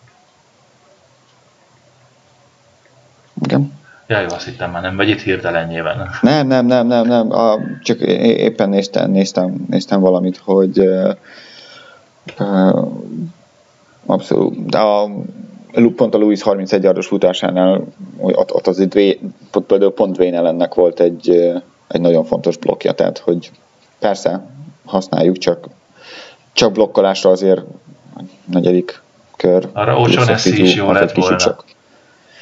[3.42, 3.72] Igen.
[4.06, 6.10] Ja, jó, azt hittem már nem vagy itt hirtelen nyilván.
[6.20, 7.32] Nem, nem, nem, nem, nem.
[7.32, 11.14] A, csak éppen néztem, néztem, néztem valamit, hogy uh,
[12.38, 12.88] uh,
[14.08, 15.10] abszolút, de a,
[15.96, 17.84] pont a Louis 31 yardos futásánál
[18.16, 19.18] ott, ott az itt
[19.50, 21.30] pont, pont Dwayne ellennek volt egy,
[21.88, 23.50] egy nagyon fontos blokkja, tehát hogy
[23.98, 24.46] persze
[24.84, 25.68] használjuk, csak,
[26.52, 27.60] csak blokkolásra azért
[28.16, 29.02] a negyedik
[29.36, 29.68] kör.
[29.72, 31.36] Arra Ocean is jó lett volna.
[31.36, 31.64] Csak.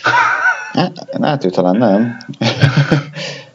[0.72, 2.16] Hát, hát ő talán nem.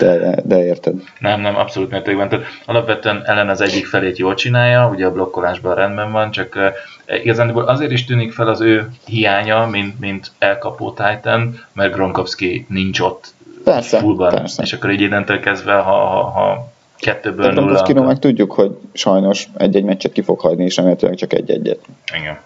[0.00, 0.94] De, de érted.
[1.18, 2.28] Nem, nem, abszolút mértékben.
[2.28, 7.24] Tehát alapvetően ellen az egyik felét jól csinálja, ugye a blokkolásban rendben van, csak uh,
[7.24, 13.00] igazán azért is tűnik fel az ő hiánya, mint, mint elkapó Titan, mert Gronkowski nincs
[13.00, 13.34] ott
[13.64, 14.34] persze, fullban.
[14.34, 14.62] Persze.
[14.62, 17.60] És akkor így innentől kezdve, ha, ha, ha kettőből nulla...
[17.60, 21.80] Gronkowski meg tudjuk, hogy sajnos egy-egy meccset ki fog hagyni, és remélhetőleg csak egy-egyet.
[22.18, 22.38] Igen.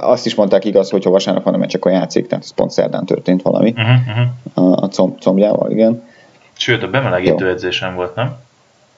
[0.00, 2.70] Azt is mondták igaz, hogy ha vasárnap van a meccs, akkor játszik, tehát ez pont
[2.70, 4.82] szerdán történt valami uh-huh.
[4.82, 6.02] a comb, combjával, igen.
[6.56, 7.50] Sőt, a bemelegítő Jó.
[7.50, 8.36] edzésen volt, nem?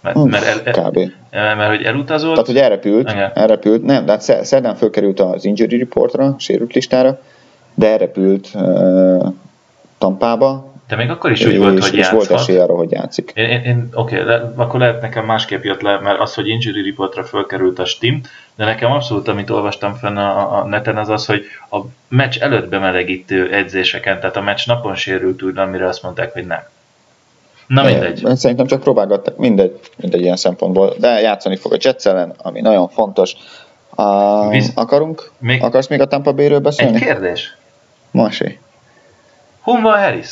[0.00, 0.98] Mert, Uf, mert, el, kb.
[1.30, 2.30] Mert, hogy elutazott.
[2.30, 3.30] Tehát, hogy elrepült, igen.
[3.34, 7.20] elrepült, nem, de hát szerdán fölkerült az injury reportra, sérült listára,
[7.74, 9.32] de elrepült uh,
[9.98, 12.26] Tampába, de még akkor is úgy és, volt, hogy és játszhat.
[12.26, 13.32] volt esély arra, hogy játszik.
[13.34, 16.88] Én, én, én oké, okay, akkor lehet nekem másképp jött le, mert az, hogy injury
[16.88, 18.20] reportra fölkerült a Steam,
[18.54, 22.68] de nekem abszolút, amit olvastam fenn a, a neten, az az, hogy a meccs előtt
[22.68, 26.62] bemelegítő edzéseken, tehát a meccs napon sérült úgy, amire azt mondták, hogy nem.
[27.68, 28.22] Na mindegy.
[28.24, 32.60] Én, szerintem csak próbálgattak, mindegy, mindegy ilyen szempontból, de játszani fog a Jets ellen, ami
[32.60, 33.36] nagyon fontos.
[33.96, 34.70] Uh, Visz...
[34.74, 35.30] Akarunk?
[35.38, 35.62] Még...
[35.62, 36.96] Akarsz még a Tampa Bay-ről beszélni?
[36.96, 37.56] Egy kérdés.
[38.10, 38.58] Masé.
[39.60, 40.30] Hon van Harris?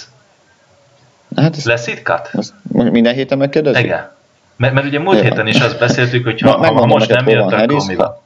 [1.36, 2.52] Hát ez, Lesz itt cut?
[2.72, 3.84] minden héten megkérdezik?
[3.84, 4.10] Igen.
[4.56, 7.52] Mert, mert ugye múlt héten is azt beszéltük, hogy ha, ha, ha most nem jött,
[7.52, 8.16] akkor mi van?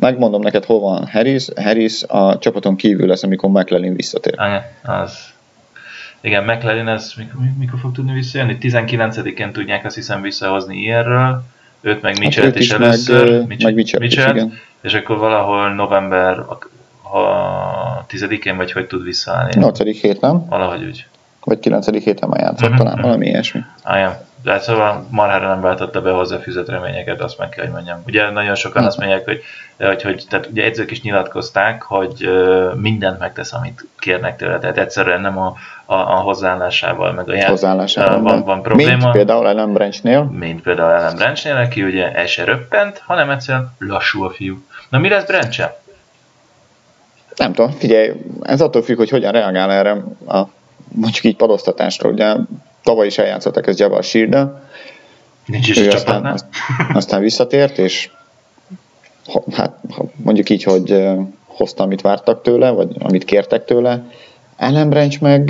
[0.00, 1.48] Megmondom neked, hol van Harris.
[1.56, 4.34] Harris a csapaton kívül lesz, amikor McLaren visszatér.
[4.36, 5.34] Anya, az.
[6.26, 8.56] Igen, McLaren ez mikor, mikor fog tudni visszajönni?
[8.60, 11.42] 19-én tudják azt hiszem visszahozni ilyenről.
[11.80, 14.58] őt meg Mitchell is, is először, meg, Mitchell, meg Mitchell, Mitchell is, igen.
[14.80, 19.52] és akkor valahol november a tizedikén, vagy hogy tud visszaállni?
[19.54, 20.00] 8.
[20.00, 20.48] hét, nem?
[20.48, 21.06] Valahogy úgy.
[21.44, 21.90] Vagy 9.
[21.90, 22.84] héten már játszott, uh-huh.
[22.84, 23.60] talán valami ilyesmi.
[23.82, 24.26] Ah, ja.
[24.46, 28.02] De hát szóval marhára nem váltotta be hozzá fűzött reményeket, azt meg kell, hogy mondjam.
[28.06, 29.42] Ugye nagyon sokan azt mondják, hogy,
[29.78, 32.30] hogy, hogy tehát ugye edzők is nyilatkozták, hogy
[32.74, 34.58] mindent megtesz, amit kérnek tőle.
[34.58, 35.54] Tehát egyszerűen nem a,
[35.84, 38.96] a, a hozzáállásával, meg a hozzáállásával van, van probléma.
[38.96, 40.22] Mint például Ellen Branchnél.
[40.22, 44.64] Mint például Ellen Branchnél, aki ugye el se röppent, hanem egyszerűen lassú a fiú.
[44.88, 45.62] Na mi lesz Branch?
[47.36, 49.90] Nem tudom, figyelj, ez attól függ, hogy hogyan reagál erre
[50.28, 50.48] a
[50.88, 52.08] mondjuk így padoztatásra.
[52.08, 52.34] Ugye
[52.86, 54.48] tavaly is eljátszottak ez Jabba Shield
[55.46, 56.40] Nincs is aztán,
[56.92, 58.10] aztán visszatért, és
[59.52, 59.78] hát
[60.16, 61.04] mondjuk így, hogy
[61.46, 64.10] hozta, amit vártak tőle, vagy amit kértek tőle.
[64.56, 65.48] Ellen Branch meg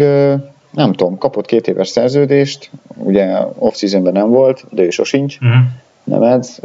[0.70, 5.64] nem tudom, kapott két éves szerződést, ugye off-seasonben nem volt, de ő sosincs, uh-huh
[6.12, 6.59] ez.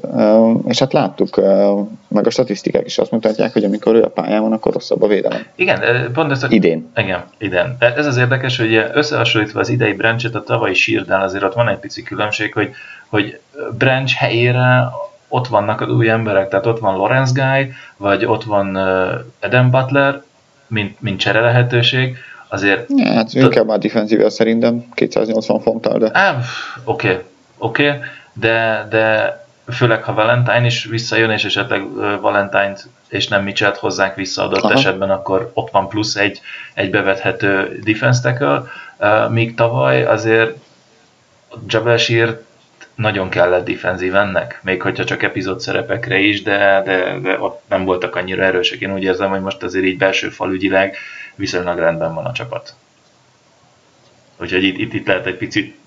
[0.67, 1.41] És hát láttuk,
[2.07, 5.07] meg a statisztikák is azt mutatják, hogy amikor ő a pályán van, akkor rosszabb a
[5.07, 5.45] védelem.
[5.55, 6.47] Igen, pont ezt a...
[6.49, 6.91] Idén.
[6.95, 7.75] Igen, idén.
[7.79, 11.77] Ez az érdekes, hogy összehasonlítva az idei Branchet a tavalyi sírdál, azért ott van egy
[11.77, 12.69] pici különbség, hogy,
[13.07, 13.39] hogy
[13.77, 14.89] Branch helyére
[15.27, 18.75] ott vannak az új emberek, tehát ott van Lorenz Guy, vagy ott van
[19.41, 20.21] Adam Butler,
[20.67, 22.89] mint, mint csere lehetőség, azért...
[22.95, 26.05] Ja, hát inkább már defensível szerintem, 280 fonttal, de...
[26.05, 26.17] Oké,
[26.83, 27.17] oké,
[27.83, 27.99] okay, okay
[28.33, 29.35] de, de
[29.71, 31.91] főleg ha Valentine is visszajön, és esetleg
[32.21, 34.73] Valentine-t és nem Mitchell-t hozzánk vissza adott Aha.
[34.73, 36.41] esetben, akkor ott van plusz egy,
[36.73, 38.63] egy bevethető defense tackle,
[39.29, 40.57] míg tavaly azért
[41.97, 42.41] Shear
[42.95, 48.15] nagyon kellett defenzívennek, még hogyha csak epizód szerepekre is, de, de, de ott nem voltak
[48.15, 48.79] annyira erősek.
[48.79, 50.95] Én úgy érzem, hogy most azért így belső falügyileg
[51.35, 52.75] viszonylag rendben van a csapat.
[54.37, 55.77] Úgyhogy itt, itt, itt lehet egy picit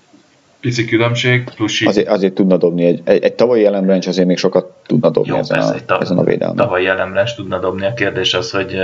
[0.65, 4.65] pici különbség, plusz azért, azért tudna dobni, egy, egy, egy tavalyi elembrancs azért még sokat
[4.85, 6.55] tudna dobni Jó, ezen, persze, a, tav- ezen a védelmen.
[6.55, 8.75] Tavalyi elembrancs tudna dobni, a kérdés az, hogy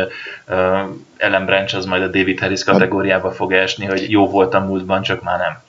[0.47, 0.55] uh,
[1.17, 5.01] elembrancs az majd a David Harris kategóriába hát, fog esni, hogy jó volt a múltban,
[5.01, 5.59] csak már nem.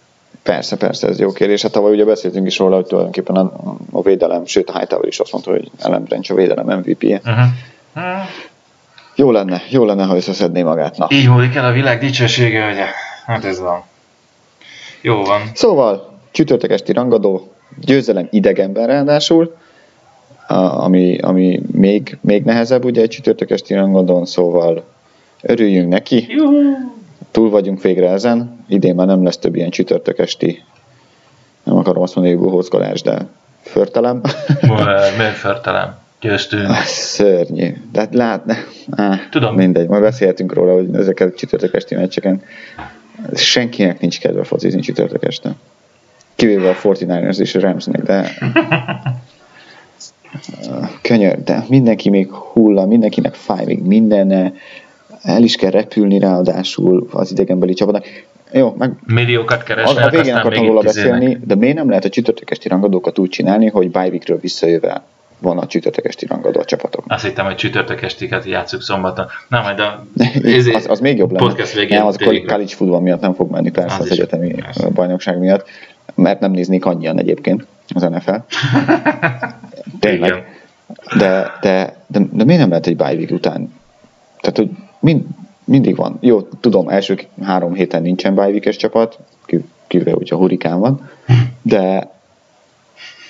[0.43, 1.63] Persze, persze, ez jó kérdés.
[1.63, 3.53] Hát tavaly ugye beszéltünk is róla, hogy tulajdonképpen a,
[3.93, 7.21] a védelem, sőt a Hightower is azt mondta, hogy Ellen Branch a védelem MVP-je.
[7.25, 7.45] Uh-huh.
[7.97, 8.23] Uh-huh.
[9.15, 10.97] Jó lenne, jó lenne, ha összeszedné magát.
[10.97, 11.07] Na.
[11.11, 12.79] Így múlik el a világ dicsősége, hogy
[13.27, 13.91] hát ez van.
[15.03, 15.41] Jó van.
[15.55, 19.57] Szóval, csütörtök esti rangadó, győzelem idegenben ráadásul,
[20.77, 24.85] ami, ami még, még nehezebb ugye egy csütörtök esti rangadón, szóval
[25.43, 26.27] örüljünk neki.
[26.29, 26.61] Juhu.
[27.31, 28.65] Túl vagyunk végre ezen.
[28.69, 30.65] Idén már nem lesz több ilyen csütörtök esti,
[31.63, 33.27] nem akarom azt mondani, hogy buhózkodás, de
[33.63, 34.21] förtelem.
[35.19, 36.01] Miért förtelem?
[36.21, 36.69] Győztünk.
[36.69, 37.75] Ah, szörnyű.
[37.93, 38.55] De hát látna.
[38.91, 39.55] Ah, Tudom.
[39.55, 42.43] Mindegy, majd beszélhetünk róla, hogy ezeket a csütörtök esti meccseken
[43.35, 45.55] senkinek nincs kedve focizni csütörtök este.
[46.35, 48.31] Kivéve a 49ers és a Ramsnek, de
[51.03, 54.55] könyör, de mindenki még hulla, mindenkinek fáj, még minden
[55.23, 58.07] el is kell repülni ráadásul az idegenbeli csapatnak.
[58.53, 62.09] Jó, meg milliókat keresnek, a, a végén akartam róla beszélni, de miért nem lehet a
[62.09, 65.03] csütörtök esti rangadókat úgy csinálni, hogy bye visszajöve
[65.43, 67.05] van a csütörtök esti rangadó a csapatok.
[67.09, 69.27] Azt hittem, hogy csütörtök estiket játszuk szombaton.
[69.49, 70.05] Na, majd a
[70.75, 71.47] az, az, még jobb lenne.
[71.47, 74.89] Podcast végén nem, az college football miatt nem fog menni persze az, az egyetemi persze.
[74.89, 75.69] bajnokság miatt,
[76.15, 78.35] mert nem néznék annyian egyébként az NFL.
[80.01, 80.31] Tényleg.
[81.19, 83.73] De, de, de, de, miért nem lehet egy bye week után?
[84.41, 85.25] Tehát, hogy mind,
[85.65, 86.19] mindig van.
[86.21, 89.19] Jó, tudom, első három héten nincsen bye csapat,
[89.87, 91.11] kivéve, hogyha hurikán van,
[91.63, 92.11] de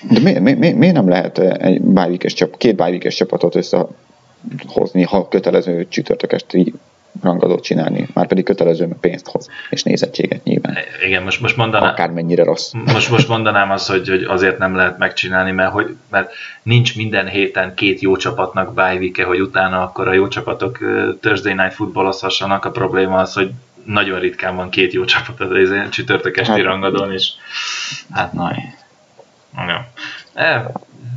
[0.09, 5.27] de mi, mi, mi, miért nem lehet egy bájvikes csap, két bájvikes csapatot összehozni, ha
[5.27, 6.73] kötelező csütörtök esti
[7.21, 10.77] rangadót csinálni, már pedig kötelező pénzt hoz, és nézettséget nyilván.
[11.05, 11.89] Igen, most, most mondanám...
[11.89, 12.71] Akármennyire rossz.
[12.71, 16.31] Most, most mondanám azt, hogy, hogy azért nem lehet megcsinálni, mert, hogy, mert
[16.63, 20.77] nincs minden héten két jó csapatnak bájvike, hogy utána akkor a jó csapatok
[21.19, 22.65] Thursday Night Footballozhassanak.
[22.65, 23.51] A probléma az, hogy
[23.85, 27.29] nagyon ritkán van két jó csapat az csütörtök esti hát, rangadón, és
[28.11, 28.33] hát
[29.55, 29.67] nagy.
[29.67, 29.85] Ja.
[30.33, 30.65] Eh,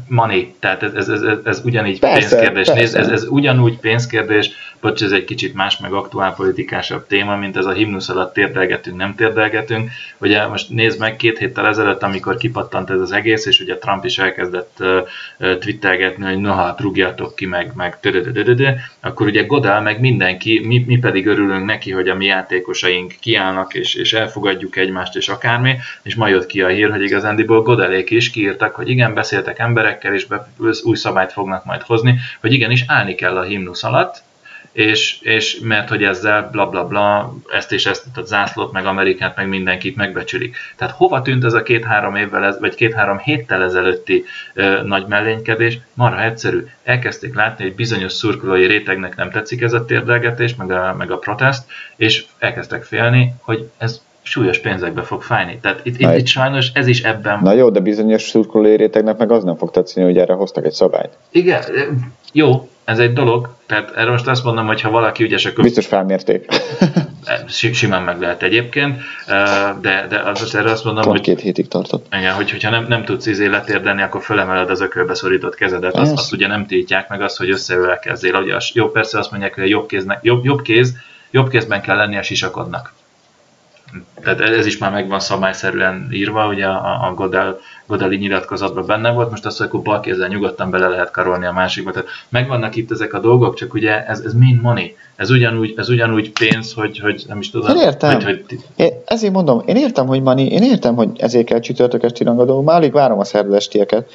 [0.09, 2.67] money, tehát ez, ez, ez, ez ugyanígy persze, pénzkérdés.
[2.67, 2.81] Persze.
[2.81, 7.65] Nézd, ez, ez ugyanúgy pénzkérdés, bocs, ez egy kicsit más, meg aktuálpolitikásabb téma, mint ez
[7.65, 9.91] a himnusz alatt térdelgetünk, nem térdelgetünk.
[10.19, 14.05] Ugye most nézd meg két héttel ezelőtt, amikor kipattant ez az egész, és ugye Trump
[14.05, 17.99] is elkezdett uh, twittelgetni, hogy noha, hát rúgjátok ki, meg, meg
[19.01, 23.75] akkor ugye Godál, meg mindenki, mi, mi pedig örülünk neki, hogy a mi játékosaink kiállnak,
[23.75, 28.11] és, és elfogadjuk egymást, és akármi, és majd jött ki a hír, hogy igazándiból Godalék
[28.11, 29.59] is kiírtak, hogy igen, beszéltek
[29.97, 30.49] emberekkel, és be,
[30.85, 34.25] új szabályt fognak majd hozni, hogy igenis állni kell a himnusz alatt,
[34.73, 39.37] és, és mert hogy ezzel bla bla bla, ezt és ezt a zászlót, meg Amerikát,
[39.37, 40.57] meg mindenkit megbecsülik.
[40.77, 45.79] Tehát hova tűnt ez a két-három évvel, vagy két-három héttel ezelőtti ö, nagy mellénykedés?
[45.95, 46.67] Marha egyszerű.
[46.85, 51.19] Elkezdték látni, hogy bizonyos szurkolói rétegnek nem tetszik ez a térdelgetés, meg a, meg a
[51.19, 51.63] protest,
[51.97, 55.59] és elkezdtek félni, hogy ez súlyos pénzekbe fog fájni.
[55.63, 57.41] Tehát itt, itt, itt sajnos ez is ebben...
[57.43, 60.73] Na jó, de bizonyos szurkolói rétegnek meg az nem fog tetszeni, hogy erre hoztak egy
[60.73, 61.11] szabályt.
[61.31, 61.63] Igen,
[62.33, 65.65] jó, ez egy dolog, tehát erről most azt mondom, hogy ha valaki ügyes, akkor...
[65.65, 66.47] Biztos felmérték.
[67.73, 69.01] Simán meg lehet egyébként,
[69.81, 71.27] de, de az, erre azt mondom, Pont hogy...
[71.27, 72.07] két hétig tartott.
[72.19, 76.13] Igen, hogy, hogyha nem, nem tudsz izé letérdelni, akkor fölemeled az ökölbe szorított kezedet, azt,
[76.13, 78.35] azt ugye nem tiltják meg azt, hogy összeülelkezzél.
[78.35, 80.97] Ugye, jó, persze azt mondják, hogy a jobb, kéznek, jobb, jobb, kéz,
[81.31, 82.93] jobb kézben kell lenni a sisakodnak
[84.23, 89.31] tehát ez is már megvan szabályszerűen írva, ugye a, a Godel, Godeli nyilatkozatban benne volt,
[89.31, 91.91] most azt, hogy akkor balkézzel nyugodtan bele lehet karolni a másikba.
[91.91, 94.97] Tehát megvannak itt ezek a dolgok, csak ugye ez, ez mind money.
[95.17, 97.77] Ez ugyanúgy, ez ugyanúgy pénz, hogy, hogy nem is tudom.
[97.77, 98.15] Én értem.
[98.15, 98.45] Hogy, hogy...
[98.77, 102.63] Én, ezért mondom, én értem, hogy money, én értem, hogy ezért kell csütörtök esti rangadó,
[102.63, 104.11] már alig várom a szerdestieket.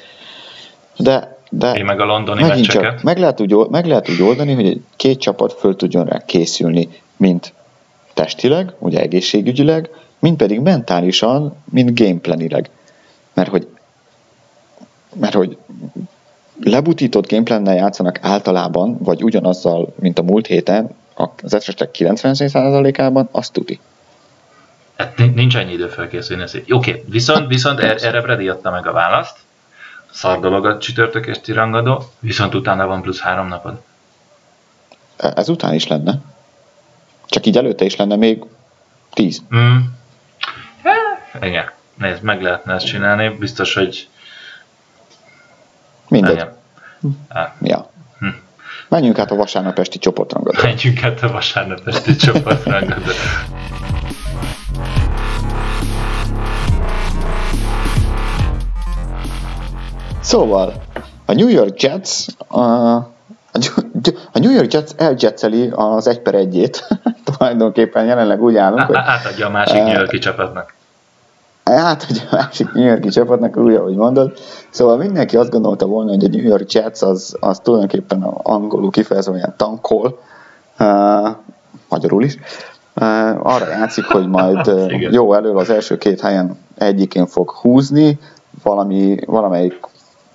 [0.96, 2.82] De, de én meg a londoni meccseket.
[2.82, 6.88] Csak, meg, lehet úgy, meg lehet úgy oldani, hogy két csapat föl tudjon rá készülni,
[7.16, 7.52] mint
[8.14, 12.70] testileg, ugye egészségügyileg, mint pedig mentálisan, mint gameplanileg.
[13.34, 13.68] Mert hogy,
[15.14, 15.56] mert hogy
[16.62, 20.90] lebutított gameplannel játszanak általában, vagy ugyanazzal, mint a múlt héten,
[21.42, 23.80] az esetek 90%-ában, azt tuti.
[24.96, 26.42] Hát nincs ennyi idő felkészülni.
[26.42, 27.04] Oké, okay.
[27.06, 29.36] viszont, viszont er- erre Brady adta meg a választ.
[30.10, 33.80] Szar dolog a csütörtök és tirangadó, viszont utána van plusz három napod.
[35.16, 36.20] Ez után is lenne.
[37.32, 38.44] Csak így előtte is lenne még
[39.12, 39.42] tíz.
[39.54, 39.76] Mm.
[40.84, 44.08] Ja, igen, nézd, meg lehetne ezt csinálni, biztos, hogy...
[46.08, 46.36] Mindegy.
[47.28, 47.54] Ja.
[47.62, 47.90] ja.
[48.18, 48.26] Hm.
[48.88, 50.66] Menjünk át a vasárnap esti csoportrangadóra.
[50.66, 53.12] Menjünk át a vasárnap esti csoportrangadóra.
[60.20, 60.82] Szóval,
[61.24, 63.10] a New York Jets a
[63.52, 63.58] a
[64.42, 66.70] New York Jets eljetseli az 1 per 1
[67.36, 68.96] tulajdonképpen jelenleg úgy állunk, hogy...
[68.96, 70.74] Átadja a másik New Yorki csapatnak.
[71.64, 74.32] Átadja a másik New Yorki csapatnak, úgy, ahogy mondod.
[74.70, 78.90] Szóval mindenki azt gondolta volna, hogy a New York Jets az, az tulajdonképpen a angolul
[78.90, 80.18] kifejezve olyan tankol,
[80.78, 81.28] uh,
[81.88, 82.36] magyarul is,
[82.94, 88.18] uh, arra játszik, hogy majd uh, jó elől az első két helyen egyikén fog húzni,
[88.62, 89.80] valami, valamelyik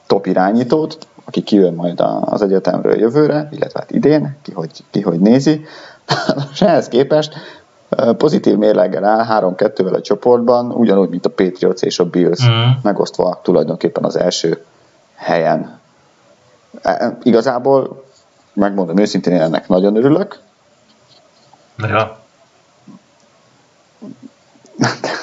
[0.05, 5.19] top irányítót, aki kijön majd az egyetemről jövőre, illetve hát idén, ki hogy, ki hogy
[5.19, 5.65] nézi.
[6.53, 7.33] És ehhez képest
[8.17, 12.69] pozitív mérleggel áll 3-2-vel a csoportban, ugyanúgy, mint a Patriots és a Bills, mm.
[12.81, 14.63] megosztva tulajdonképpen az első
[15.15, 15.79] helyen.
[16.81, 18.03] E, igazából,
[18.53, 20.39] megmondom őszintén, én ennek nagyon örülök.
[21.77, 22.19] Ja.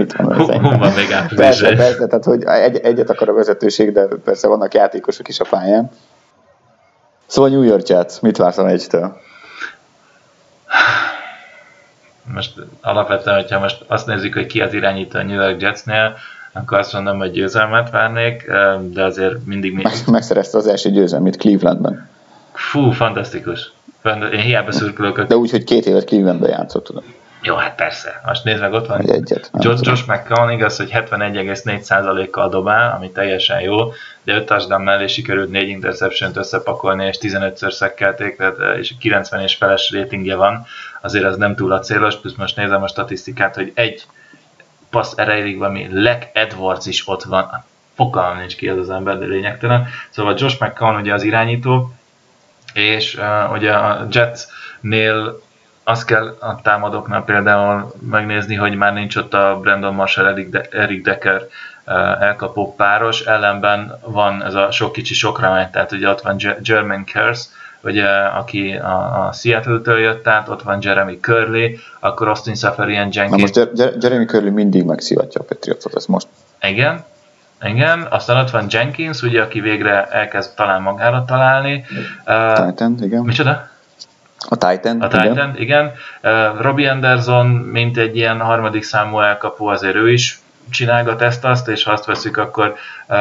[0.00, 0.58] mit mondani.
[0.58, 4.74] Hol van még Persze, persze, tehát hogy egy, egyet akar a vezetőség, de persze vannak
[4.74, 5.90] játékosok is a pályán.
[7.26, 9.20] Szóval New York Jets, mit vársz a meccs-től?
[12.34, 16.16] Most alapvetően, hogyha most azt nézzük, hogy ki az irányító a New York Jetsnél,
[16.52, 19.72] akkor azt mondom, hogy győzelmet várnék, de azért mindig...
[19.72, 22.08] Meg, megszerezte az első győzelmét Clevelandben.
[22.52, 23.72] Fú, fantasztikus.
[24.32, 25.20] Én hiába szurkolok.
[25.22, 27.04] De úgy, hogy két évet Clevelandben játszott, tudom.
[27.42, 28.20] Jó, hát persze.
[28.26, 33.60] Most nézd meg, ott van egyet, Josh, Josh McCown, igaz, hogy 71,4%-kal dobál, ami teljesen
[33.60, 38.94] jó, de 5 touchdown mellé sikerült 4 interception összepakolni, és 15-ször szekkelték, tehát, eh, és
[38.98, 40.66] 90 és feles ratingje van,
[41.00, 44.04] azért az nem túl a célos, plusz most nézem a statisztikát, hogy egy
[44.90, 49.26] passz erejéig ami Lek Edwards is ott van, fogalmam nincs ki az az ember, de
[49.26, 49.86] lényegtelen.
[50.10, 51.92] Szóval Josh McCown ugye az irányító,
[52.74, 55.40] és uh, ugye a Jetsnél
[55.90, 60.34] azt kell a támadóknál például megnézni, hogy már nincs ott a Brandon Marshall,
[60.70, 61.42] Eric Decker
[61.84, 66.36] eh, elkapó páros, ellenben van ez a sok kicsi sokra megy, tehát ugye ott van
[66.62, 67.44] German Kers,
[67.82, 71.68] ugye, aki a, a Seattle-től jött át, ott van Jeremy Curley,
[72.00, 73.50] akkor Austin Safarian Jenkins.
[73.50, 76.26] Na most Jeremy Curley mindig megszivatja a Patriotot, ez most.
[76.62, 77.04] Igen,
[77.62, 81.84] igen, aztán ott van Jenkins, ugye, aki végre elkezd talán magára találni.
[82.54, 83.22] Titan, uh, igen.
[83.22, 83.69] Micsoda?
[84.48, 85.56] A Titan, A Titan, igen.
[85.56, 85.92] igen.
[86.22, 90.38] Uh, Robbie Anderson, mint egy ilyen harmadik számú elkapó, azért ő is
[90.70, 92.74] csinálgat ezt-azt, és ha azt veszük, akkor
[93.08, 93.16] uh,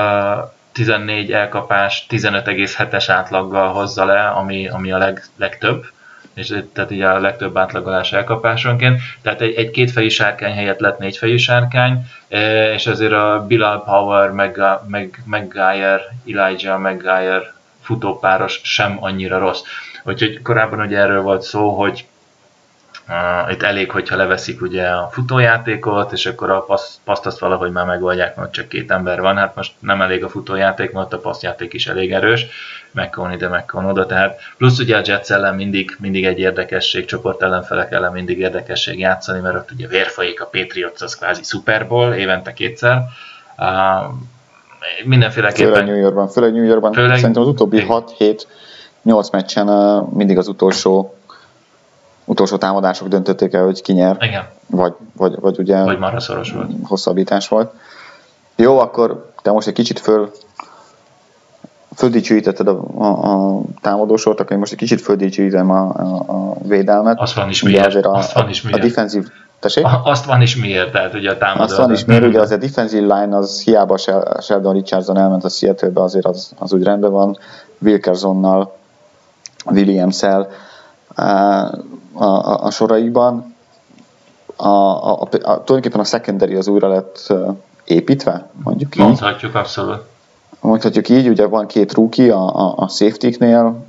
[0.72, 5.86] 14 elkapás 15,7-es átlaggal hozza le, ami, ami a leg, legtöbb
[6.40, 9.02] és tehát így a legtöbb átlagolás elkapásonként.
[9.22, 12.06] Tehát egy, egy kétfejű sárkány helyett lett négyfejű sárkány,
[12.74, 14.60] és azért a Bilal Power, meg,
[15.26, 15.58] meg,
[16.26, 19.62] Elijah Maguire futópáros sem annyira rossz.
[20.04, 22.06] Úgyhogy korábban ugye erről volt szó, hogy
[23.10, 27.72] Uh, itt elég, hogyha leveszik ugye a futójátékot, és akkor a paszt, paszt azt valahogy
[27.72, 29.38] már megoldják, mert csak két ember van.
[29.38, 32.46] Hát most nem elég a futójáték, mert a passzjáték is elég erős.
[32.92, 34.06] McCon ide, McCon oda.
[34.06, 39.00] Tehát plusz ugye a Jets ellen mindig, mindig egy érdekesség, csoport ellenfelek ellen mindig érdekesség
[39.00, 43.02] játszani, mert ott ugye vérfolyik a Patriots, az kvázi Super Bowl, évente kétszer.
[43.58, 43.66] Uh,
[45.04, 45.72] mindenféleképpen...
[45.72, 46.94] Főleg New Yorkban, főleg New Yorkban.
[46.94, 47.18] Főleg...
[47.18, 47.86] Szerintem az utóbbi
[49.06, 49.68] 6-7-8 meccsen
[50.14, 51.14] mindig az utolsó
[52.26, 54.18] utolsó támadások döntötték el, hogy ki nyer.
[54.20, 54.48] Igen.
[54.68, 56.70] Vagy, vagy, vagy ugye vagy marha szoros volt.
[56.84, 57.74] hosszabbítás volt.
[58.56, 60.32] Jó, akkor te most egy kicsit föl
[61.96, 67.20] földicsőítetted a, a, a támadósort, akkor én most egy kicsit földicsőítem a, a, a védelmet.
[67.20, 67.86] Azt van is miért.
[67.86, 68.80] Azért a, Azt van is miért.
[68.80, 69.28] A defensív
[69.60, 69.86] Tessék?
[70.04, 71.64] Azt van is miért, tehát ugye a támadó.
[71.64, 73.98] Azt van is miért, ugye az a defensive line, az hiába
[74.42, 77.38] Sheldon Richardson elment a seattle azért az, az úgy rendben van,
[77.80, 78.78] Wilkersonnal,
[79.72, 80.50] Williams-el,
[81.16, 81.24] a,
[82.14, 83.56] a, a soraikban.
[84.56, 87.34] A, a, a, a, tulajdonképpen a secondary az újra lett
[87.86, 89.04] építve, mondjuk így.
[89.04, 90.02] Mondhatjuk, abszolút.
[90.62, 93.86] Mondhatjuk így, ugye van két rookie a, a, a safety-knél,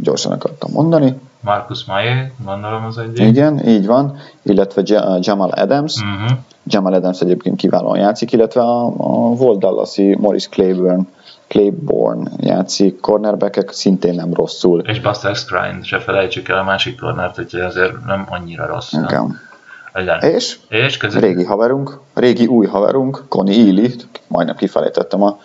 [0.00, 1.18] gyorsan akartam mondani.
[1.40, 3.26] Marcus Maye, gondolom az egyik.
[3.26, 4.82] Igen, így van, illetve
[5.20, 5.96] Jamal Adams.
[5.96, 6.38] Uh-huh.
[6.64, 11.02] Jamal Adams egyébként kiválóan játszik, illetve a, a volt Dallasi Morris Claiborne
[11.48, 14.80] Claiborne játszik, cornerbackek szintén nem rosszul.
[14.80, 18.92] És Buster Skrine, se felejtsük el a másik cornert, hogy azért nem annyira rossz.
[18.92, 19.06] Igen.
[19.08, 20.20] Nem?
[20.20, 21.22] És, és között...
[21.22, 23.94] régi haverunk, régi új haverunk, Connie Ely,
[24.26, 25.38] majdnem kifelejtettem a,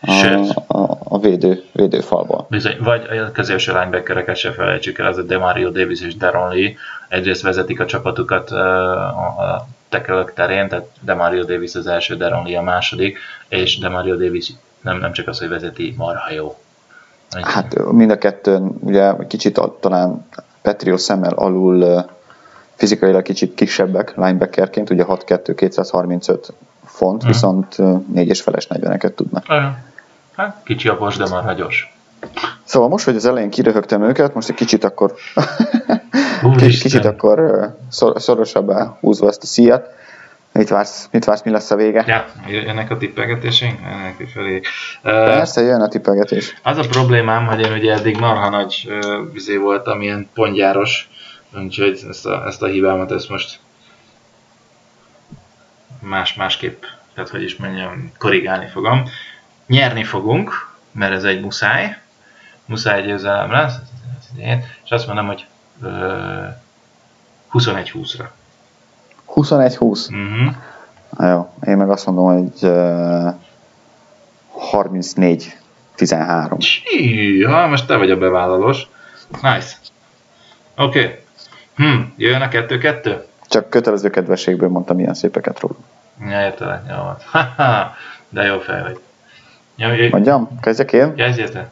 [0.00, 2.46] a, a, a védő, védőfalból.
[2.50, 6.74] Bizony, vagy a középső linebackereket se felejtsük el, az a Demario Davis és Deron Lee
[7.08, 12.62] egyrészt vezetik a csapatukat a tekelök terén, tehát Demario Davis az első, Deron Lee a
[12.62, 16.56] második, és Demario Davis nem, nem csak az, hogy vezeti, marha jó.
[17.30, 17.44] Egy...
[17.44, 20.26] Hát mind a kettőn ugye kicsit talán
[20.62, 22.04] Petrio szemmel alul
[22.74, 26.52] fizikailag kicsit kisebbek linebackerként, ugye 6-2, 235
[26.84, 27.30] font, hmm.
[27.30, 27.76] viszont
[28.12, 29.46] 4 és feles 40-eket tudnak.
[30.36, 31.94] Hát kicsi a pos, de marha gyors.
[32.64, 35.14] Szóval most, hogy az elején kiröhögtem őket, most egy kicsit akkor
[36.80, 37.68] kicsit akkor
[38.16, 39.88] szorosabbá húzva ezt a szíjat,
[40.56, 42.04] Mit vársz, mit vársz, mi lesz a vége?
[42.06, 43.80] Ja, jönnek a tippelgetésénk?
[43.84, 44.60] Ennek felé.
[45.02, 46.54] Persze, jön a tippelgetés.
[46.62, 48.92] Az a problémám, hogy én ugye eddig marha nagy
[49.32, 51.08] vizé voltam, ilyen pontjáros,
[51.56, 53.58] úgyhogy ezt a, ezt a hibámat ezt most
[56.00, 56.82] más, másképp,
[57.14, 59.08] tehát hogy is mondjam, korrigálni fogom.
[59.66, 61.98] Nyerni fogunk, mert ez egy muszáj,
[62.64, 63.74] muszáj győzelem lesz,
[64.84, 65.46] és azt mondom, hogy
[67.52, 68.26] 21-20-ra.
[69.34, 69.80] 21-20?
[69.80, 70.54] Uh-huh.
[71.18, 73.34] Jó, én meg azt mondom, hogy uh,
[74.72, 76.58] 34-13.
[77.38, 78.88] Ja, most te vagy a bevállalós.
[79.42, 79.76] Nice.
[80.76, 80.98] Oké.
[80.98, 81.18] Okay.
[81.76, 83.24] Hm, jöjjön a kettő-kettő?
[83.48, 85.76] Csak kötelező kedvességből mondtam ilyen szépeket róla.
[86.20, 87.24] Ja, értelek, jó volt.
[88.28, 89.00] De jó fej vagy.
[89.74, 90.08] Jó, jöjj.
[90.08, 90.58] Mondjam?
[90.60, 91.14] Kezdjek én?
[91.14, 91.70] Kezdjél te.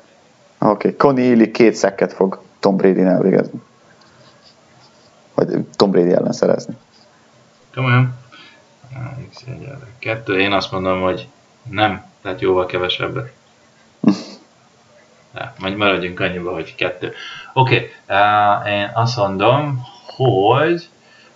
[0.58, 0.96] Oké, okay.
[0.96, 3.62] Connie Ely két szekket fog Tom Brady-n elvégezni.
[5.34, 6.76] Vagy Tom Brady ellen szerezni.
[7.74, 8.18] Komolyan?
[9.30, 9.44] X
[9.98, 11.28] kettő, én azt mondom, hogy
[11.62, 13.32] nem, tehát jóval kevesebbet.
[15.36, 17.14] Ja, majd maradjunk annyiba, hogy kettő.
[17.52, 20.88] Oké, okay, uh, én azt mondom, hogy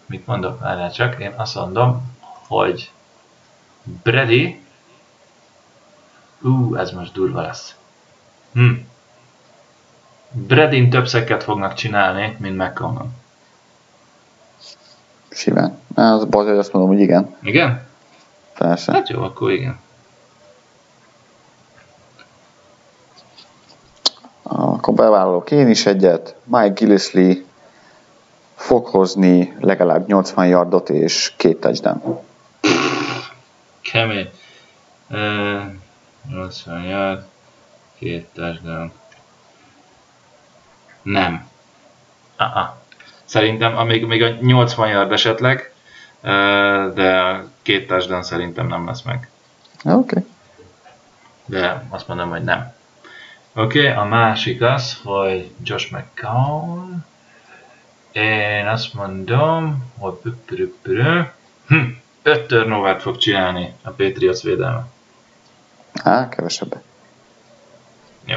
[0.07, 2.17] mit mondok már csak, én azt mondom,
[2.47, 2.91] hogy
[4.03, 4.61] Brady
[6.41, 7.77] Ú, uh, ez most durva lesz.
[8.53, 8.73] Hm.
[10.31, 13.09] Bredin több szeket fognak csinálni, mint McConnell.
[15.31, 15.79] Simán.
[15.99, 17.37] Az baj, hogy azt mondom, hogy igen.
[17.43, 17.87] Igen?
[18.59, 18.93] Persze.
[18.93, 19.79] Hát jó, akkor igen.
[24.43, 26.35] Akkor bevállalok én is egyet.
[26.45, 27.35] Mike Gillisley
[28.55, 32.21] fog hozni legalább 80 yardot és két touchdown.
[33.93, 34.31] Kemény.
[35.11, 35.63] Uh,
[36.31, 37.23] 80 yard,
[37.99, 38.93] két touchdown.
[41.03, 41.49] Nem.
[42.39, 42.69] Uh-uh.
[43.25, 45.68] Szerintem, amíg még a 80 yard esetleg,
[46.95, 49.29] de két touchdown szerintem nem lesz meg.
[49.85, 49.95] Oké.
[49.95, 50.27] Okay.
[51.47, 52.73] De azt mondom, hogy nem.
[53.55, 57.05] Oké, okay, a másik az, hogy Josh McCown.
[58.13, 60.15] Én azt mondom, hogy
[61.67, 61.85] hm,
[62.23, 64.87] öt turnover fog csinálni a Patriots védelme.
[65.93, 66.83] Á, kevesebb.
[68.25, 68.37] Jó.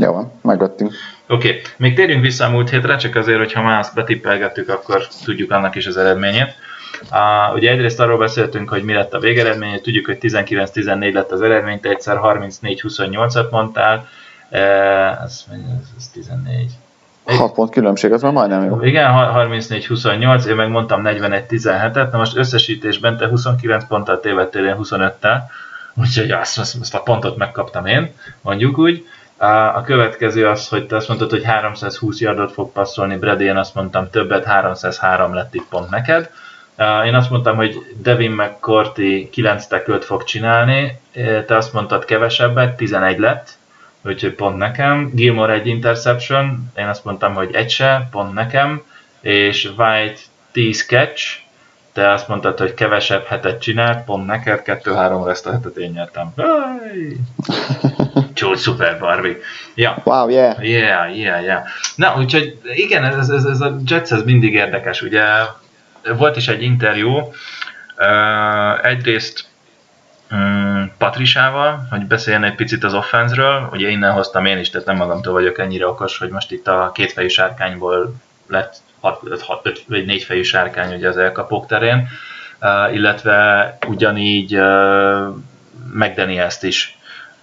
[0.00, 0.92] Jó van, megvettünk.
[1.28, 1.60] Oké, okay.
[1.76, 5.74] még térjünk vissza a múlt hétre, csak azért, hogyha már azt betippelgettük, akkor tudjuk annak
[5.74, 6.54] is az eredményét.
[7.10, 11.42] Uh, ugye egyrészt arról beszéltünk, hogy mi lett a végeredmény, tudjuk, hogy 19-14 lett az
[11.42, 14.08] eredmény, te egyszer 34-28-at mondtál,
[14.50, 16.70] uh, ez, ez, ez 14.
[17.24, 18.82] 6 pont különbség, az már majdnem jó.
[18.82, 25.38] Igen, 34-28, én meg mondtam 41-17-et, na most összesítésben te 29 ponttal tévedtél, én 25-tel,
[25.94, 29.06] úgyhogy azt, azt, azt a pontot megkaptam én, mondjuk úgy.
[29.38, 33.74] A következő az, hogy te azt mondtad, hogy 320 yardot fog passzolni, Brady, én azt
[33.74, 36.30] mondtam többet, 303 lett itt pont neked.
[37.04, 41.00] Én azt mondtam, hogy Devin McCourty 9 tekölt fog csinálni,
[41.46, 43.50] te azt mondtad kevesebbet, 11 lett,
[44.02, 45.10] úgyhogy pont nekem.
[45.14, 48.82] Gilmore egy interception, én azt mondtam, hogy egy se, pont nekem,
[49.20, 50.20] és White
[50.52, 51.38] 10 catch,
[51.96, 56.34] te azt mondtad, hogy kevesebb hetet csinált, pont neked, 2-3 ezt a hetet én nyertem.
[58.34, 59.36] Csúcs, szuper Barbie.
[59.74, 60.02] Ja.
[60.04, 60.64] Wow, yeah.
[60.64, 61.64] Yeah, yeah, yeah.
[61.94, 65.22] Na, úgyhogy igen, ez, ez, ez a Jets ez mindig érdekes, ugye
[66.16, 67.16] volt is egy interjú,
[67.98, 69.44] uh, egyrészt
[70.30, 74.96] um, Patrisával, hogy beszéljen egy picit az offenzről, ugye innen hoztam én is, tehát nem
[74.96, 78.14] magamtól vagyok ennyire okos, hogy most itt a kétfejű sárkányból
[78.46, 78.76] lett
[79.62, 82.08] 5 vagy 4 fejű sárkány ugye az elkapók terén,
[82.92, 85.34] illetve ugyanígy uh,
[85.92, 86.98] McDaniels-t is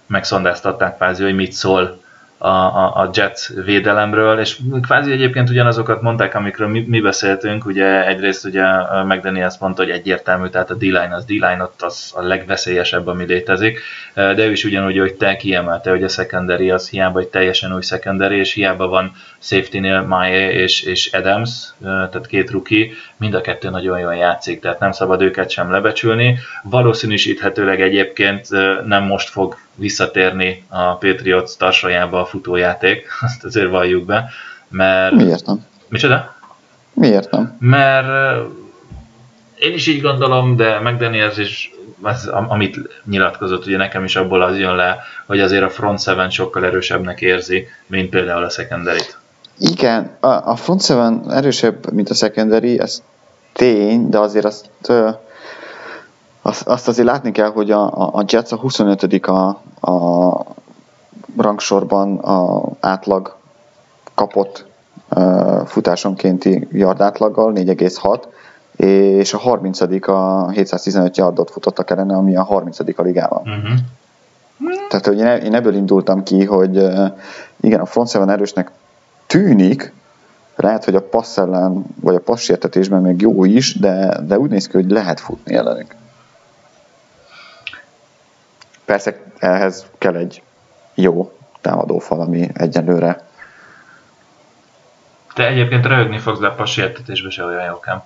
[0.06, 2.02] megszondáztatták kvázi, hogy mit szól
[2.38, 8.06] a, a, a Jets védelemről, és kvázi egyébként ugyanazokat mondták, amikről mi, mi beszéltünk, ugye
[8.06, 8.64] egyrészt ugye
[9.04, 13.80] McDaniels mondta, hogy egyértelmű, tehát a D-line az D-line ott az a legveszélyesebb, ami létezik,
[14.14, 17.82] de ő is ugyanúgy, hogy te kiemelte, hogy a secondary az hiába egy teljesen új
[17.82, 21.50] secondary, és hiába van safety-nél Maye és, és Adams,
[21.82, 22.92] tehát két ruki,
[23.24, 26.38] mind a kettő nagyon jól játszik, tehát nem szabad őket sem lebecsülni.
[26.62, 28.48] Valószínűsíthetőleg egyébként
[28.86, 34.30] nem most fog visszatérni a Patriots tarsajába a futójáték, azt azért valljuk be,
[34.68, 35.14] mert...
[35.14, 35.64] Miért nem?
[35.88, 36.34] Micsoda?
[36.92, 37.56] Miért nem?
[37.60, 38.06] Mert
[39.58, 41.72] én is így gondolom, de McDaniels is,
[42.02, 46.30] az, amit nyilatkozott, ugye nekem is abból az jön le, hogy azért a front seven
[46.30, 49.18] sokkal erősebbnek érzi, mint például a secondary -t.
[49.58, 53.02] Igen, a, a front seven erősebb, mint a secondary, ez
[53.54, 54.70] tény, de azért azt,
[56.42, 57.86] azt, azt azért látni kell, hogy a,
[58.16, 60.44] a Jets a 25 a, a
[61.36, 63.36] rangsorban a átlag
[64.14, 64.66] kapott
[65.64, 68.22] futásonkénti yard átlaggal, 4,6,
[68.76, 73.42] és a 30 a 715 yardot futottak ellene, ami a 30 a ligában.
[73.42, 73.78] Uh-huh.
[74.88, 76.76] Tehát hogy én ebből indultam ki, hogy
[77.60, 78.70] igen, a front seven erősnek
[79.26, 79.92] tűnik,
[80.64, 84.66] lehet, hogy a passz ellen, vagy a passértetésben még jó is, de, de úgy néz
[84.66, 85.94] ki, hogy lehet futni ellenük.
[88.84, 90.42] Persze ehhez kell egy
[90.94, 93.26] jó támadófal, ami egyenlőre.
[95.34, 98.02] Te egyébként röhögni fogsz, de a passértetésben se olyan jókám.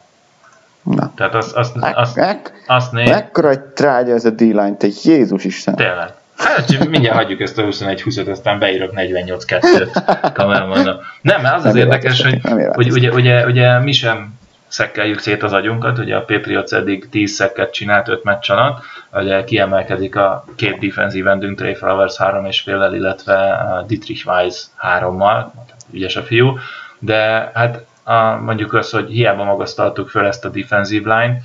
[0.83, 1.13] Na.
[1.15, 3.11] Tehát azt, azt, azt, azt, azt néz...
[3.11, 5.75] Mekkora egy trágya ez a D-line, te Jézus Isten.
[5.75, 6.15] Tényleg.
[6.59, 11.01] Hát, mindjárt hagyjuk ezt a 21-20-at, aztán beírok 48-2-t kameramon.
[11.21, 12.41] Nem, mert az az érdekes, hogy,
[12.73, 14.39] hogy ugye, ugye, ugye mi sem
[14.69, 19.45] szekkeljük szét az agyunkat, ugye a Patriots eddig 10 szekket csinált 5 meccs alatt, ugye
[19.45, 24.65] kiemelkedik a két defensív endünk, Trey Flowers 3 és féllel, illetve Dietrich Weiss
[24.99, 25.47] 3-mal,
[25.91, 26.59] ügyes a fiú,
[26.99, 31.41] de hát a, mondjuk azt, hogy hiába magasztaltuk föl ezt a defensive line,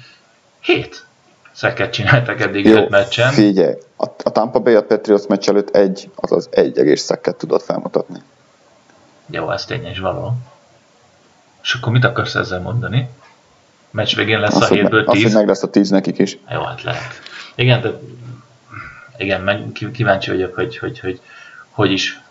[0.60, 1.06] 7
[1.54, 3.32] szekket csináltak eddig Jó, 5 meccsen.
[3.32, 7.64] Figyelj, a, a Tampa Bay a Patriots meccs előtt egy, azaz egy egész szekket tudott
[7.64, 8.20] felmutatni.
[9.30, 10.34] Jó, ez tény és való.
[11.64, 13.10] És akkor mit akarsz ezzel mondani?
[13.92, 15.08] Meccs végén lesz azt, a 7-ből 10?
[15.08, 16.38] Azt, hogy meg lesz a 10 nekik is.
[16.50, 17.22] Jó, hát lehet.
[17.56, 18.00] Igen, de
[19.18, 21.22] igen, meg kíváncsi vagyok, hogy hogy, hogy,
[21.70, 22.22] hogy is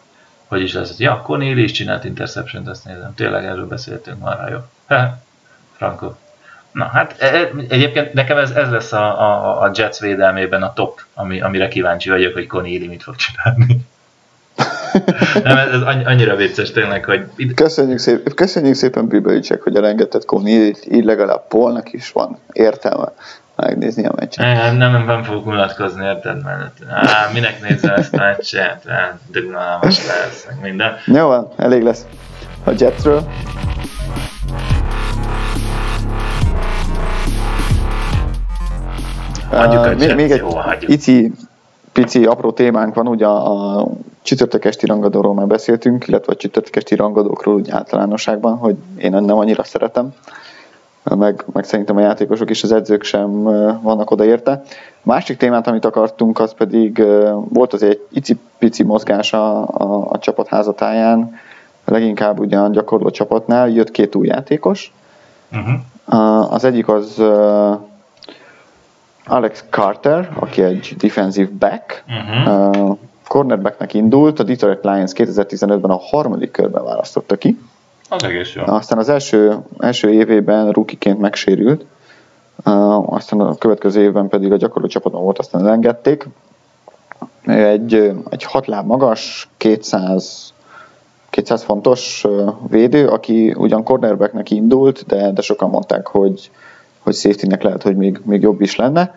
[0.53, 0.99] hogy is lesz.
[0.99, 3.15] Ja, Cornéli is csinált interception ezt nézem.
[3.15, 4.59] Tényleg erről beszéltünk már, jó.
[5.77, 6.13] Franco.
[6.73, 10.73] Na hát e, e, egyébként nekem ez, ez lesz a, a, a Jets védelmében a
[10.73, 13.77] top, ami, amire kíváncsi vagyok, hogy Cornéli mit fog csinálni.
[15.45, 17.27] Nem, ez, ez annyira vicces tényleg, hogy...
[17.55, 23.13] Köszönjük, szép, köszönjük szépen Bibelicsek, hogy elengedted Cornélit, így legalább Polnak is van értelme
[23.57, 24.45] megnézni a meccset.
[24.45, 26.43] Nem, nem, nem fogok unatkozni, érted?
[26.45, 28.85] Mert á, minek nézze ezt a meccset?
[29.31, 30.97] Dögnálmas lesz, meg minden.
[31.07, 32.07] Jó van, elég lesz
[32.65, 33.27] a Jetsről.
[39.53, 40.49] Hagyjuk uh, még egy Jó,
[40.81, 41.33] Ici,
[41.93, 43.89] pici apró témánk van, ugye a, a
[44.23, 49.39] csütörtök esti rangadóról már beszéltünk, illetve a csütörtök esti rangadókról úgy általánosságban, hogy én nem
[49.39, 50.15] annyira szeretem
[51.03, 53.43] meg, meg szerintem a játékosok és az edzők sem
[53.83, 54.63] vannak odaérte.
[55.03, 57.03] Másik témát, amit akartunk, az pedig
[57.49, 61.35] volt azért egy icipici mozgás a, a, a csapat házatáján,
[61.85, 64.93] leginkább ugyan gyakorló csapatnál, jött két új játékos,
[65.53, 66.53] uh-huh.
[66.53, 67.23] Az egyik az
[69.27, 72.99] Alex Carter, aki egy defensive back, uh-huh.
[73.29, 77.59] cornerbacknek indult, a Detroit Lions 2015-ben a harmadik körben választotta ki.
[78.09, 78.63] Az egész jó.
[78.67, 81.85] Aztán az első, első évében rukiként megsérült,
[83.07, 86.29] aztán a következő évben pedig a gyakorló csapaton volt, aztán elengedték.
[87.47, 90.53] Egy, egy hat láb magas, 200,
[91.31, 92.27] 200 fontos
[92.69, 96.51] védő, aki ugyan cornerbacknek indult, de, de sokan mondták, hogy,
[97.03, 99.15] hogy safety-nek lehet, hogy még, még jobb is lenne.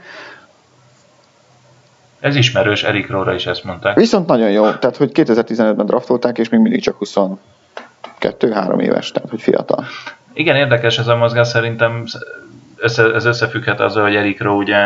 [2.19, 3.95] Ez ismerős, Erik Róra is ezt mondták.
[3.95, 9.41] Viszont nagyon jó, tehát hogy 2015-ben draftolták, és még mindig csak 22-3 éves, tehát hogy
[9.41, 9.85] fiatal.
[10.33, 12.03] Igen, érdekes ez a mozgás, szerintem
[12.77, 14.77] össze, ez összefügghet azzal, hogy Erik Rowe ugye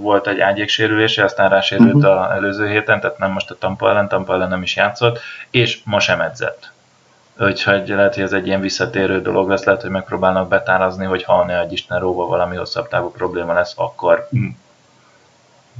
[0.00, 2.10] volt egy ágyéksérülése, aztán rásérült uh-huh.
[2.10, 5.78] a előző héten, tehát nem most a Tampa ellen, Tampa ellen nem is játszott, és
[5.84, 6.70] ma sem edzett.
[7.40, 11.44] Úgyhogy lehet, hogy ez egy ilyen visszatérő dolog lesz, lehet, hogy megpróbálnak betárazni, hogy ha
[11.44, 14.28] ne egy Isten róva valami hosszabb távú probléma lesz, akkor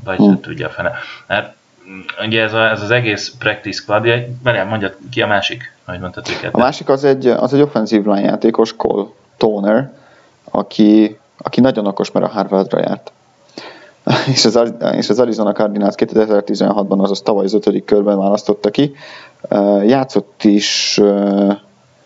[0.04, 0.34] vagy mm.
[0.34, 0.92] tudja a fene.
[1.26, 1.54] Mert
[1.88, 4.06] mm, ugye ez, a, ez az egész practice squad,
[4.42, 6.54] várjál, mondjad ki a másik, ahogy mondtad őket.
[6.54, 9.92] A másik az egy, az egy offenzív line játékos, Cole Toner,
[10.44, 13.12] aki, aki nagyon okos, mert a Harvardra járt.
[14.34, 18.94] és, az, és az Arizona Cardinals 2016-ban, azaz tavaly az ötödik körben választotta ki.
[19.86, 21.00] Játszott is,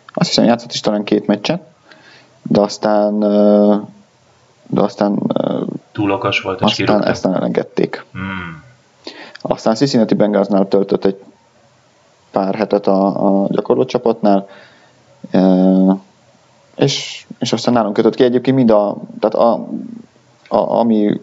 [0.07, 1.62] azt hiszem játszott is talán két meccset,
[2.42, 3.18] de aztán
[4.66, 5.18] de aztán
[5.92, 7.11] túl okos volt, és aztán kirúgtak.
[7.11, 8.05] ezt elengedték.
[8.12, 8.62] Hmm.
[9.40, 11.22] Aztán Cincinnati Bengalsnál töltött egy
[12.30, 14.48] pár hetet a, a gyakorló csapatnál,
[16.76, 19.53] és, és aztán nálunk kötött ki egyébként mind a, tehát a,
[20.48, 21.20] a, ami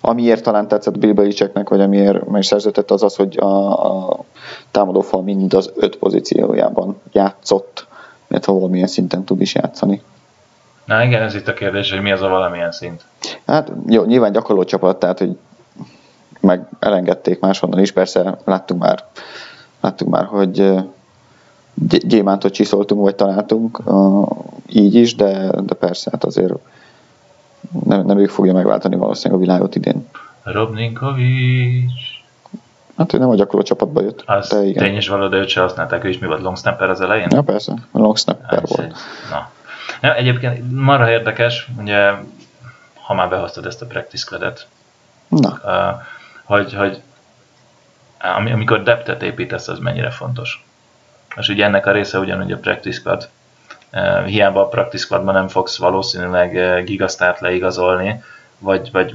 [0.00, 4.24] Amiért talán tetszett Bill Belichicknek, vagy amiért meg szerződött, az az, hogy a, a
[4.70, 7.86] támadófal mind az öt pozíciójában játszott,
[8.28, 10.02] illetve valamilyen szinten tud is játszani.
[10.84, 13.04] Na igen, ez itt a kérdés, hogy mi az a valamilyen szint.
[13.46, 15.38] Hát jó, nyilván gyakorló csapat, tehát hogy
[16.40, 19.04] meg elengedték máshonnan is, persze láttunk már,
[19.80, 20.74] láttunk már, hogy
[21.86, 23.82] gyémántot csiszoltunk, vagy találtunk,
[24.66, 26.52] így is, de, de persze, hát azért
[27.84, 30.08] nem, nem ők fogja megváltani valószínűleg a világot idén.
[30.42, 31.90] Rob Ninkovic.
[32.96, 34.22] Hát ő nem a gyakorló csapatba jött.
[34.26, 34.84] Az de igen.
[34.84, 37.28] tény is való, de őt se használták, ő is mi volt, long snapper az elején?
[37.30, 38.94] Ja, persze, long snapper hát, volt.
[39.30, 39.50] Na.
[40.02, 42.10] Ja, egyébként marha érdekes, ugye,
[42.94, 44.66] ha már behoztad ezt a practice squad
[45.28, 45.60] Na.
[45.64, 46.02] Uh,
[46.44, 47.02] hogy, hogy
[48.52, 50.66] amikor deptet építesz, az mennyire fontos.
[51.36, 53.28] És ugye ennek a része ugyanúgy a practice squad,
[54.26, 58.22] hiába a practice squadban nem fogsz valószínűleg gigasztárt leigazolni,
[58.58, 59.14] vagy, vagy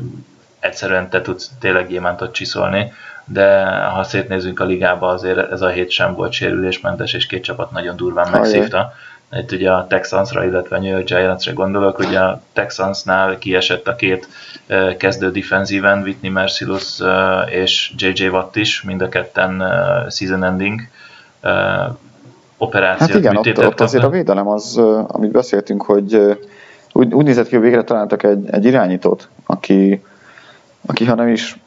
[0.59, 2.93] egyszerűen te tudsz tényleg gyémántot csiszolni,
[3.25, 7.71] de ha szétnézünk a ligába, azért ez a hét sem volt sérülésmentes, és két csapat
[7.71, 8.93] nagyon durván megszívta.
[9.31, 13.95] Itt ugye a Texansra, illetve a New York Giantsra gondolok, ugye a Texansnál kiesett a
[13.95, 14.27] két
[14.97, 16.99] kezdő defenzíven, Whitney Mercilus
[17.49, 19.63] és JJ Watt is, mind a ketten
[20.09, 20.81] season ending
[22.63, 26.37] operációt Hát igen, ott, ott azért a védelem az, amit beszéltünk, hogy
[26.91, 30.03] úgy, úgy nézett ki, hogy végre találtak egy, egy irányítót, aki,
[30.85, 31.59] aki ha nem is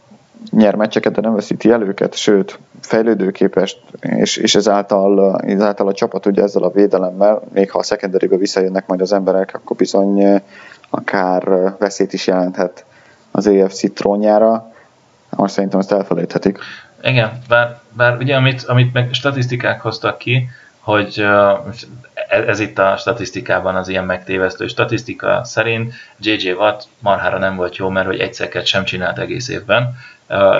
[0.50, 6.26] nyer meccseket, de nem veszíti el őket, sőt, fejlődőképes, és, és ezáltal, ezáltal a csapat
[6.26, 10.42] ugye ezzel a védelemmel, még ha a secondary visszajönnek majd az emberek, akkor bizony
[10.90, 12.84] akár veszélyt is jelenthet
[13.30, 14.72] az AFC trónjára,
[15.30, 16.58] most szerintem ezt elfelejthetik.
[17.02, 20.48] Igen, bár, bár ugye amit, amit meg statisztikák hoztak ki,
[20.86, 21.26] hogy
[22.28, 27.88] ez itt a statisztikában az ilyen megtévesztő statisztika szerint JJ Watt marhára nem volt jó,
[27.88, 29.96] mert hogy egyszerket sem csinált egész évben.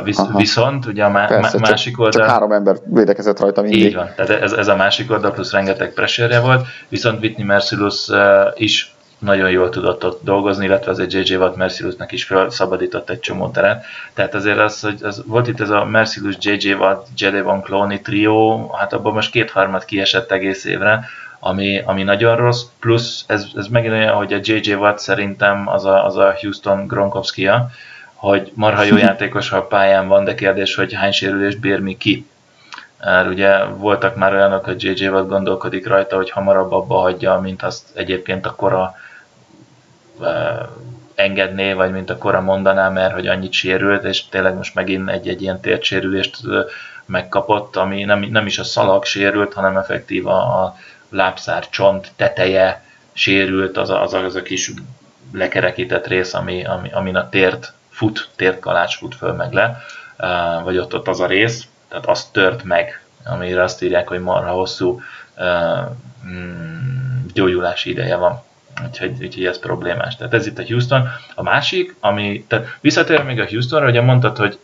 [0.03, 2.21] Visz, viszont ugye a má, Persze, másik csak, oldal...
[2.21, 3.83] Csak három ember védekezett rajta mindig.
[3.83, 8.11] Így van, tehát ez, ez a másik oldal, plusz rengeteg pressure volt, viszont Whitney Mercilus
[8.55, 11.35] is nagyon jól tudott ott dolgozni, illetve az egy J.J.
[11.35, 13.85] Watt Mercilesnek is felszabadított egy csomó teret.
[14.15, 16.73] Tehát azért az, hogy az, volt itt ez a Mercilus, J.J.
[16.73, 17.07] Watt,
[17.43, 21.05] Van Cloney trió, hát abban most kétharmad kiesett egész évre,
[21.39, 24.73] ami, ami nagyon rossz, plusz ez, ez megint olyan, hogy a J.J.
[24.75, 27.71] Watt szerintem az a, az a Houston Gronkowski-ja,
[28.15, 31.97] hogy marha jó játékos, ha a pályán van, de kérdés, hogy hány sérülést bír mi
[31.97, 32.27] ki.
[33.05, 37.63] Mert ugye voltak már olyanok, hogy JJ Watt gondolkodik rajta, hogy hamarabb abba hagyja, mint
[37.63, 38.95] azt egyébként a kora
[41.15, 45.43] engedné, vagy mint a kora mondaná, mert hogy annyit sérült, és tényleg most megint egy-egy
[45.43, 46.37] ilyen tértsérülést
[47.07, 50.77] megkapott, ami nem, nem is a szalag sérült, hanem effektív a, a
[51.09, 54.73] lábszár csont teteje sérült, az a, az, a, az a kis
[55.33, 59.79] lekerekített rész, ami, ami, amin a tért fut, tértkalács fut föl meg le,
[60.65, 64.53] vagy ott, ott az a rész, tehát az tört meg, amire azt írják, hogy marha
[64.53, 65.01] hosszú
[66.27, 68.43] mm, gyógyulási ideje van
[68.85, 70.17] Úgyhogy, úgyhogy ez problémás.
[70.17, 71.09] Tehát ez itt a Houston.
[71.35, 74.59] A másik, ami, tehát visszatér még a Houstonra, ugye mondtad, hogy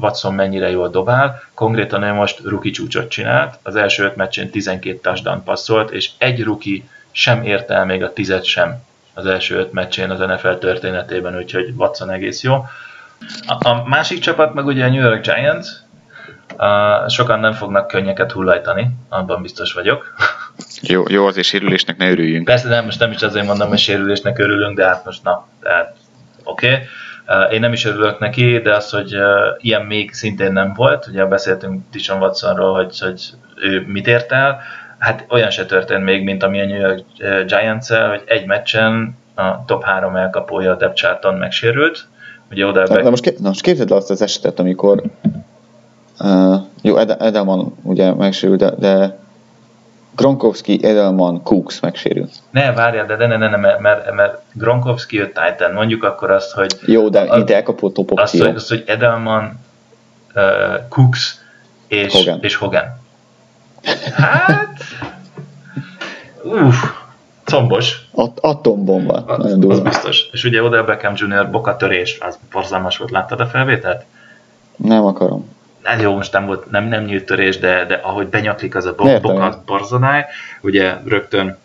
[0.00, 4.98] Watson mennyire jól dobál, konkrétan ő most ruki csúcsot csinált, az első öt meccsén 12
[4.98, 8.82] touchdown passzolt, és egy ruki sem érte el még a tizet sem
[9.14, 12.64] az első öt meccsén az NFL történetében, úgyhogy Watson egész jó.
[13.46, 15.66] A, a másik csapat meg ugye a New York Giants,
[16.56, 20.04] uh, sokan nem fognak könnyeket hullajtani, abban biztos vagyok.
[20.82, 22.44] Jó, jó azért sérülésnek ne örüljünk.
[22.44, 25.94] Persze nem, most nem is azért mondom, hogy sérülésnek örülünk, de hát most na, tehát
[26.44, 26.66] oké.
[26.66, 26.78] Okay.
[27.28, 29.22] Uh, én nem is örülök neki, de az, hogy uh,
[29.60, 33.22] ilyen még szintén nem volt, ugye beszéltünk Tishon Watsonról, hogy, hogy
[33.56, 34.60] ő mit ért el,
[34.98, 37.04] hát olyan se történt még, mint ami a New York
[37.46, 42.06] giants hogy egy meccsen a top 3 elkapója a depth megsérült.
[42.50, 45.02] Ugye oda na, na, most, kép, na most képzeld azt az esetet, amikor
[46.20, 49.18] uh, jó, Edelman ugye megsérült, de, de
[50.18, 52.30] Gronkowski, Edelman, Cooks megsérült.
[52.50, 56.52] Ne, várjál, de, ne, ne, ne, mert, mert, mert Gronkowski jött Titan, mondjuk akkor azt,
[56.52, 56.74] hogy...
[56.86, 58.22] Jó, de itt elkapott top opció.
[58.22, 59.60] Azt, hogy, azt, hogy Edelman,
[60.34, 60.42] uh,
[60.88, 61.36] Cooks
[61.86, 62.38] és Hogan.
[62.42, 62.84] és Hogan.
[64.14, 64.82] Hát...
[66.42, 66.76] Uff,
[67.44, 68.08] combos.
[68.14, 69.14] At- atombomba.
[69.14, 70.28] Az, az biztos.
[70.32, 71.50] És ugye Odell Beckham Jr.
[71.50, 73.10] bokatörés, az borzalmas volt.
[73.10, 74.04] Láttad a felvételt?
[74.76, 75.56] Nem akarom.
[75.88, 78.94] Hát jó, most nem volt, nem, nem nyílt törés, de, de ahogy benyaklik az a
[78.94, 80.24] bo- bokat borzonáj,
[80.60, 81.58] ugye rögtön,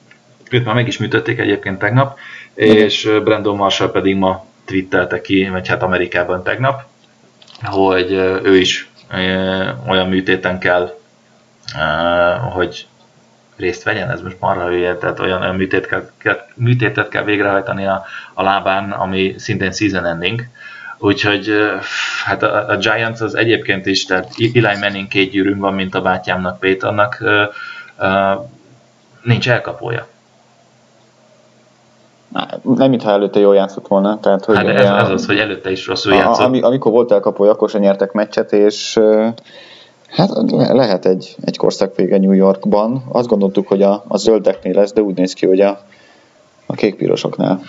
[0.50, 2.18] őt már meg is műtötték egyébként tegnap,
[2.54, 6.84] és Brandon Marshall pedig ma twittelte ki, vagy hát Amerikában tegnap,
[7.64, 8.12] hogy
[8.44, 8.90] ő is
[9.88, 10.94] olyan műtéten kell
[12.54, 12.88] hogy
[13.56, 17.86] részt vegyen, ez most marha hülye, tehát olyan, olyan műtét kell, kell, műtétet kell végrehajtani
[17.86, 20.48] a, a lábán, ami szintén season ending.
[21.04, 21.50] Úgyhogy
[22.26, 26.02] hát a, a Giants az egyébként is, tehát Eli Manning két gyűrűn van, mint a
[26.02, 28.46] bátyámnak, Peytonnak, uh,
[29.24, 30.08] nincs elkapója.
[32.62, 34.20] Nem, mintha előtte jól játszott volna.
[34.20, 36.64] Tehát, hogy hát ez, ez az, hogy előtte is rosszul játszott.
[36.64, 39.00] A, amikor volt elkapója, akkor sem nyertek meccset, és
[40.08, 43.04] Hát lehet egy, egy korszak vége New Yorkban.
[43.12, 45.80] Azt gondoltuk, hogy a, a zöldeknél lesz, de úgy néz ki, hogy a,
[46.66, 47.62] a kékpirosoknál.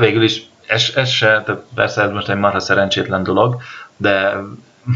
[0.00, 3.56] Végül is ez, ez se, tehát persze ez most egy marha szerencsétlen dolog,
[3.96, 4.36] de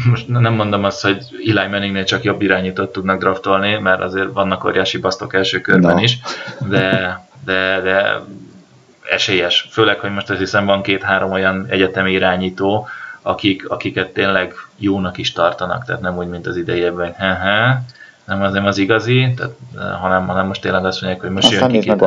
[0.09, 1.17] most nem mondom azt, hogy
[1.55, 6.01] Eli Manningnél csak jobb irányítót tudnak draftolni, mert azért vannak óriási basztok első körben no.
[6.01, 6.19] is,
[6.69, 8.21] de, de, de
[9.09, 9.67] esélyes.
[9.71, 12.87] Főleg, hogy most azt hiszem van két-három olyan egyetemi irányító,
[13.21, 17.27] akik, akiket tényleg jónak is tartanak, tehát nem úgy, mint az idejében, hogy
[18.25, 21.51] nem az nem az igazi, tehát, eh, hanem, hanem most tényleg azt mondják, hogy most
[21.51, 21.89] Aztán jön ki.
[21.89, 22.01] meg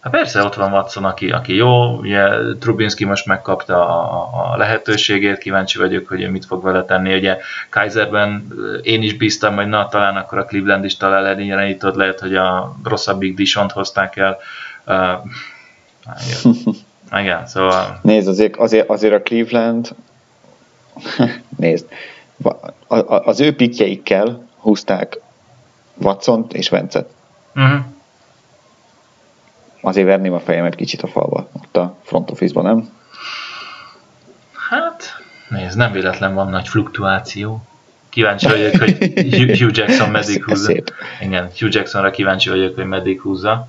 [0.00, 2.28] Hát persze, ott van Watson, aki, aki jó, ugye
[2.60, 7.14] Trubinski most megkapta a, a lehetőségét, kíváncsi vagyok, hogy mit fog vele tenni.
[7.14, 7.38] Ugye
[7.70, 12.20] Kaiserben eh, én is bíztam, hogy na, talán akkor a Cleveland is talál elényelenítőt, lehet,
[12.20, 14.38] hogy a rosszabbik Dishont hozták el.
[14.86, 15.24] Uh,
[17.20, 17.46] igen.
[17.46, 17.98] szóval...
[18.02, 19.94] Nézd, azért, azért, azért a Cleveland
[21.56, 21.86] Nézd,
[23.06, 25.20] az ő pikjeikkel húzták
[25.94, 27.10] watson és Vencet.
[27.54, 27.80] Uh-huh.
[29.80, 32.88] Azért verném a fejemet kicsit a falba, ott a front office-ban, nem?
[34.70, 37.62] Hát, nézd, nem véletlen van nagy fluktuáció.
[38.08, 38.96] Kíváncsi vagyok, hogy
[39.60, 40.72] Hugh Jackson meddig húzza.
[41.20, 43.68] Igen, Hugh Jacksonra kíváncsi vagyok, hogy meddig húzza.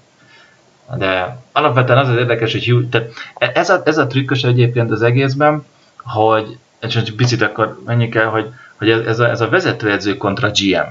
[0.98, 3.12] De alapvetően az az érdekes, hogy Hugh, tehát
[3.56, 5.66] ez a, ez a trükkös egyébként az egészben,
[6.04, 10.52] hogy csak egy picit akkor menjünk el, hogy, hogy ez, a, ez a vezetőedző kontra
[10.52, 10.88] GM.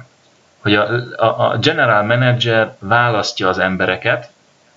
[0.58, 4.30] Hogy a, a, a general manager választja az embereket,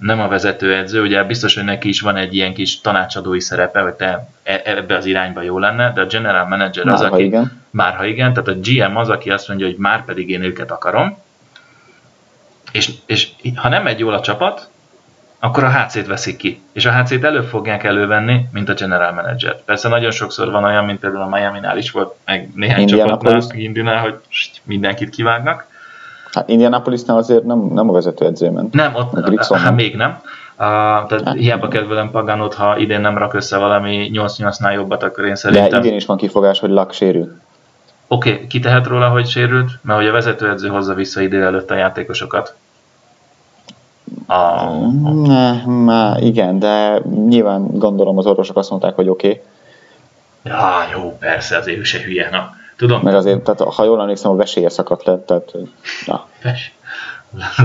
[0.06, 3.93] nem a vezetőedző, ugye biztos, hogy neki is van egy ilyen kis tanácsadói szerepe, hogy
[3.93, 7.62] te e, ebbe az irányba jó lenne, de a general manager az, aki, igen.
[7.70, 10.72] már ha igen, tehát a GM az, aki azt mondja, hogy már pedig én őket
[10.72, 11.18] akarom,
[12.72, 14.70] és, és ha nem megy jól a csapat,
[15.39, 16.62] akkor a HC-t veszik ki.
[16.72, 19.62] És a HC-t elő fogják elővenni, mint a general manager.
[19.66, 24.01] Persze nagyon sokszor van olyan, mint például a Miami-nál is volt, meg néhány csapatnál, Indinál,
[24.01, 24.20] hogy
[24.64, 25.72] mindenkit kivágnak.
[26.34, 28.74] Hát Indianapolisnál azért nem, nem a vezető ment.
[28.74, 30.10] Nem, ott hát még nem.
[30.54, 35.26] Uh, tehát hát, hiába kedvelem Paganot, ha idén nem rak össze valami 8-8-nál jobbat, akkor
[35.26, 35.70] én szerintem...
[35.70, 37.42] De idén is van kifogás, hogy Lak sérül.
[38.08, 39.72] Oké, okay, ki tehet róla, hogy sérült?
[39.82, 42.56] Mert hogy a vezetőedző hozza vissza idő előtt a játékosokat.
[44.28, 44.70] A...
[45.70, 49.28] Má, igen, de nyilván gondolom az orvosok azt mondták, hogy oké.
[49.28, 49.42] Okay.
[50.44, 52.56] Ja, jó, persze, azért ő se hülye, na.
[52.76, 53.02] Tudom.
[53.04, 55.54] Meg azért, tehát, ha jól emlékszem, a vesélye szakadt lett, tehát,
[56.06, 56.28] na.
[56.44, 56.74] Ves.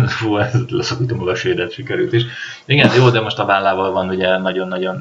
[0.06, 0.36] Fú,
[0.68, 2.24] leszakítom a vesélyet, sikerült is.
[2.64, 5.00] Igen, jó, de most a vállával van ugye nagyon-nagyon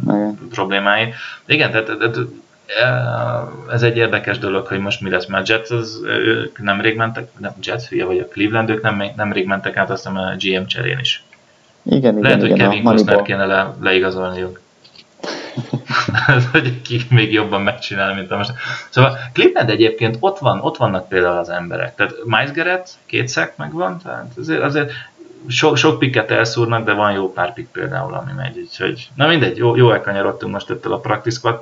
[0.51, 1.13] problémái.
[1.45, 2.17] Igen, tehát, tehát
[3.71, 7.51] ez egy érdekes dolog, hogy most mi lesz, mert Jets az, ők nemrég mentek, nem
[7.61, 11.23] Jets, hülye vagy a Cleveland, ők nem, nemrég mentek át azt a GM cserén is.
[11.83, 14.59] Igen, Lehet, igen, hogy igen, Kevin Costner kéne le, leigazolniuk.
[16.51, 18.51] hogy ki még jobban megcsinál, mint a most.
[18.89, 21.95] Szóval Cleveland egyébként ott, van, ott vannak például az emberek.
[21.95, 24.91] Tehát Miles Garrett, két szek megvan, tehát azért, azért
[25.47, 28.57] sok, sok piket elszúrnak, de van jó pár pik például, ami megy.
[28.57, 31.57] Úgyhogy, na mindegy, jó, jó elkanyarodtunk most ettől a practice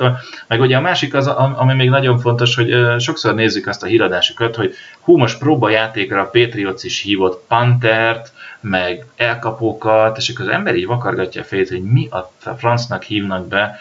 [0.47, 4.55] Meg ugye a másik az, ami még nagyon fontos, hogy sokszor nézzük azt a híradásokat,
[4.55, 8.31] hogy hú, most próbajátékra a Patriots is hívott Pantert,
[8.69, 13.47] meg elkapókat, és akkor az ember így vakargatja a fejét, hogy mi a francnak hívnak
[13.47, 13.79] be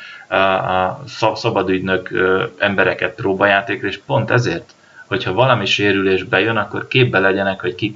[1.21, 2.11] a szabadügynök
[2.59, 4.75] embereket próbajátékra, és pont ezért,
[5.07, 7.93] hogyha valami sérülés bejön, akkor képbe legyenek, hogy ki,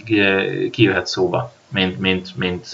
[0.70, 2.66] ki jöhet szóba, mint, mint, mint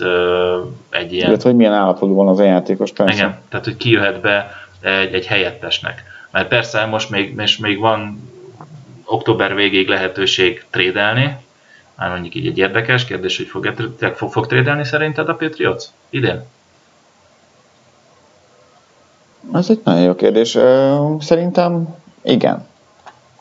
[0.90, 1.28] egy ilyen...
[1.28, 3.14] Illetve, hogy milyen állapotban van az a játékos, persze.
[3.14, 4.50] Igen, tehát, hogy ki jöhet be
[4.80, 6.02] egy, egy helyettesnek.
[6.30, 8.30] Mert persze most még, most még van
[9.04, 11.36] október végéig lehetőség trédelni,
[11.94, 13.74] már mondjuk így egy érdekes kérdés, hogy fog,
[14.14, 16.42] fog, fog trédelni szerinted a Patriots idén?
[19.52, 20.58] Ez egy nagyon jó kérdés.
[21.18, 22.66] Szerintem igen.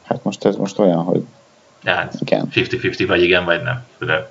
[0.04, 1.24] Hát most ez most olyan, hogy
[1.84, 2.48] ja, hát igen.
[2.52, 3.86] 50-50 vagy igen, vagy nem.
[4.00, 4.28] De,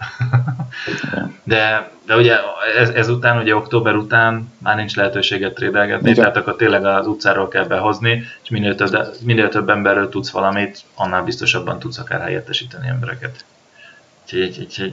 [1.44, 2.36] de, de ugye
[2.78, 6.22] ez, ezután, ugye október után már nincs lehetőséget trédelgetni, igen.
[6.22, 10.80] tehát akkor tényleg az utcáról kell behozni, és minél több, minél több emberről tudsz valamit,
[10.94, 13.44] annál biztosabban tudsz akár helyettesíteni embereket.
[14.24, 14.92] Úgyhogy, úgyhogy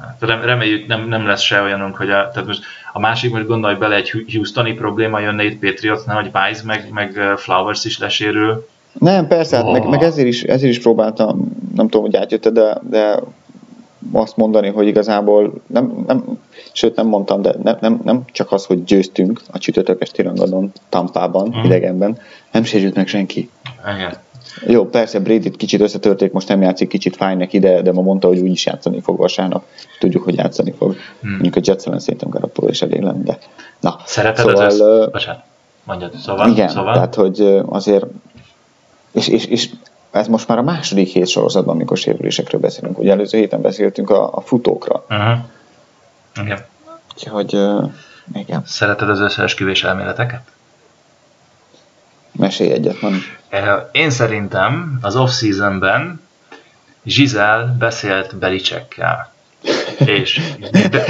[0.00, 3.74] hát reméljük nem, nem lesz se olyanunk, hogy a, tehát most a másik, most gondolj
[3.74, 8.68] bele, egy Houstoni probléma jönne itt Patriots, nem, hogy Wise meg, meg Flowers is lesérül.
[8.92, 9.72] Nem, persze, hát oh.
[9.72, 13.20] meg, meg ezért, is, ezért is próbáltam, nem tudom, hogy átjötte, de, de
[14.12, 16.24] azt mondani, hogy igazából nem, nem
[16.72, 20.72] sőt nem mondtam, de nem, nem, nem csak az, hogy győztünk a csütörtök esti rangadon,
[20.88, 21.64] Tampában, mm.
[21.64, 22.18] idegenben,
[22.52, 23.50] nem sérült meg senki.
[23.94, 24.16] Igen.
[24.66, 28.28] Jó, persze brady kicsit összetörték, most nem játszik, kicsit fáj neki, de, de ma mondta,
[28.28, 29.64] hogy úgyis játszani fog vasárnap.
[29.98, 30.96] Tudjuk, hogy játszani fog.
[31.20, 31.30] Hmm.
[31.30, 33.38] Mondjuk a Jets ellen szerintem Garoppolo is elég lenne, de
[33.80, 34.00] na.
[34.04, 35.10] Szereted szóval, az össz...
[35.10, 35.42] Bocsánat,
[35.84, 36.50] mondjad, szóval?
[36.50, 36.92] Igen, szóval?
[36.92, 38.04] tehát, hogy azért
[39.12, 39.70] és, és, és
[40.10, 42.98] ez most már a második hét sorozatban, amikor sérülésekről beszélünk.
[42.98, 45.04] Ugye előző héten beszéltünk a, a futókra.
[45.08, 45.38] Uh-huh.
[46.44, 46.64] Igen.
[47.14, 47.90] Úgyhogy, uh,
[48.34, 48.62] igen.
[48.66, 50.40] Szereted az összeesküvés elméleteket?
[52.32, 53.22] Mesélj egyet, van.
[53.92, 56.20] Én szerintem az off-seasonben
[57.02, 59.32] Giselle beszélt Belicsekkel.
[59.98, 60.40] És
[60.72, 61.08] be,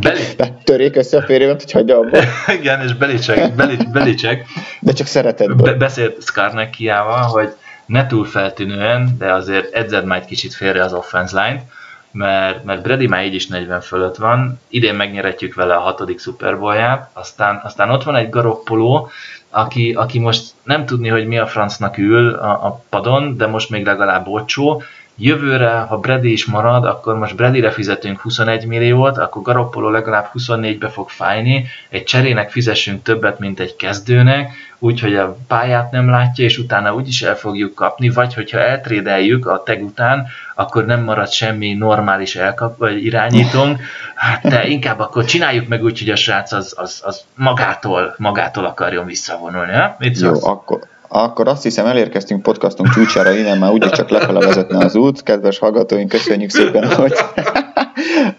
[0.00, 0.20] Beli...
[0.64, 2.18] Törék össze a férjémet, hogy hagyja abba.
[2.60, 4.46] Igen, és Belicek, Belicek, Belicek
[4.80, 5.54] de csak szereted.
[5.54, 7.54] Be, beszélt Skarnekiával, hogy
[7.86, 11.62] ne túl feltűnően, de azért edzed majd kicsit félre az offense line-t,
[12.10, 16.58] mert, mert Brady már így is 40 fölött van, idén megnyeretjük vele a hatodik Super
[16.58, 19.08] Bowl-ját, aztán, aztán ott van egy Garoppolo,
[19.56, 23.70] aki, aki most nem tudni, hogy mi a francnak ül a, a padon, de most
[23.70, 24.82] még legalább olcsó,
[25.16, 30.88] jövőre, ha Brady is marad, akkor most Bradyre fizetünk 21 milliót, akkor Garoppolo legalább 24-be
[30.88, 36.58] fog fájni, egy cserének fizessünk többet, mint egy kezdőnek, úgyhogy a pályát nem látja, és
[36.58, 41.74] utána úgyis el fogjuk kapni, vagy hogyha eltrédeljük a teg után, akkor nem marad semmi
[41.74, 43.80] normális elkap, vagy irányítónk,
[44.14, 48.64] hát de inkább akkor csináljuk meg úgy, hogy a srác az, az, az magától, magától
[48.64, 49.72] akarjon visszavonulni.
[49.72, 49.96] Ha?
[49.98, 54.84] Mit Jó, akkor, akkor azt hiszem elérkeztünk podcastunk csúcsára, innen már úgyis csak lefele vezetne
[54.84, 55.22] az út.
[55.22, 57.12] Kedves hallgatóink, köszönjük szépen, hogy,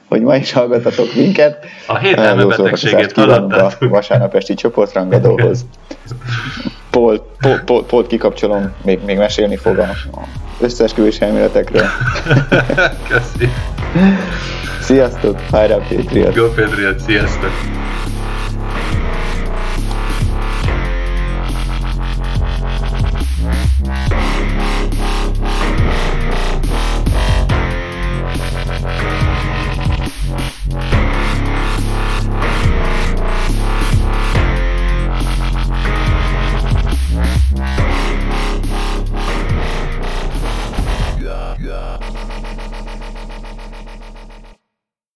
[0.10, 1.66] hogy ma is hallgatatok minket.
[1.88, 3.82] A hét betegségét hallottatok.
[3.82, 5.66] A vasárnap esti csoportrangadóhoz.
[6.90, 7.26] Paul,
[7.66, 9.90] Paul, Paul kikapcsolom, még, még mesélni fog a
[10.60, 11.86] összeesküvés elméletekről.
[13.10, 13.50] Köszi.
[14.82, 16.36] Sziasztok, hajrá Patriot!
[16.36, 17.87] Go Patriot, sziasztok!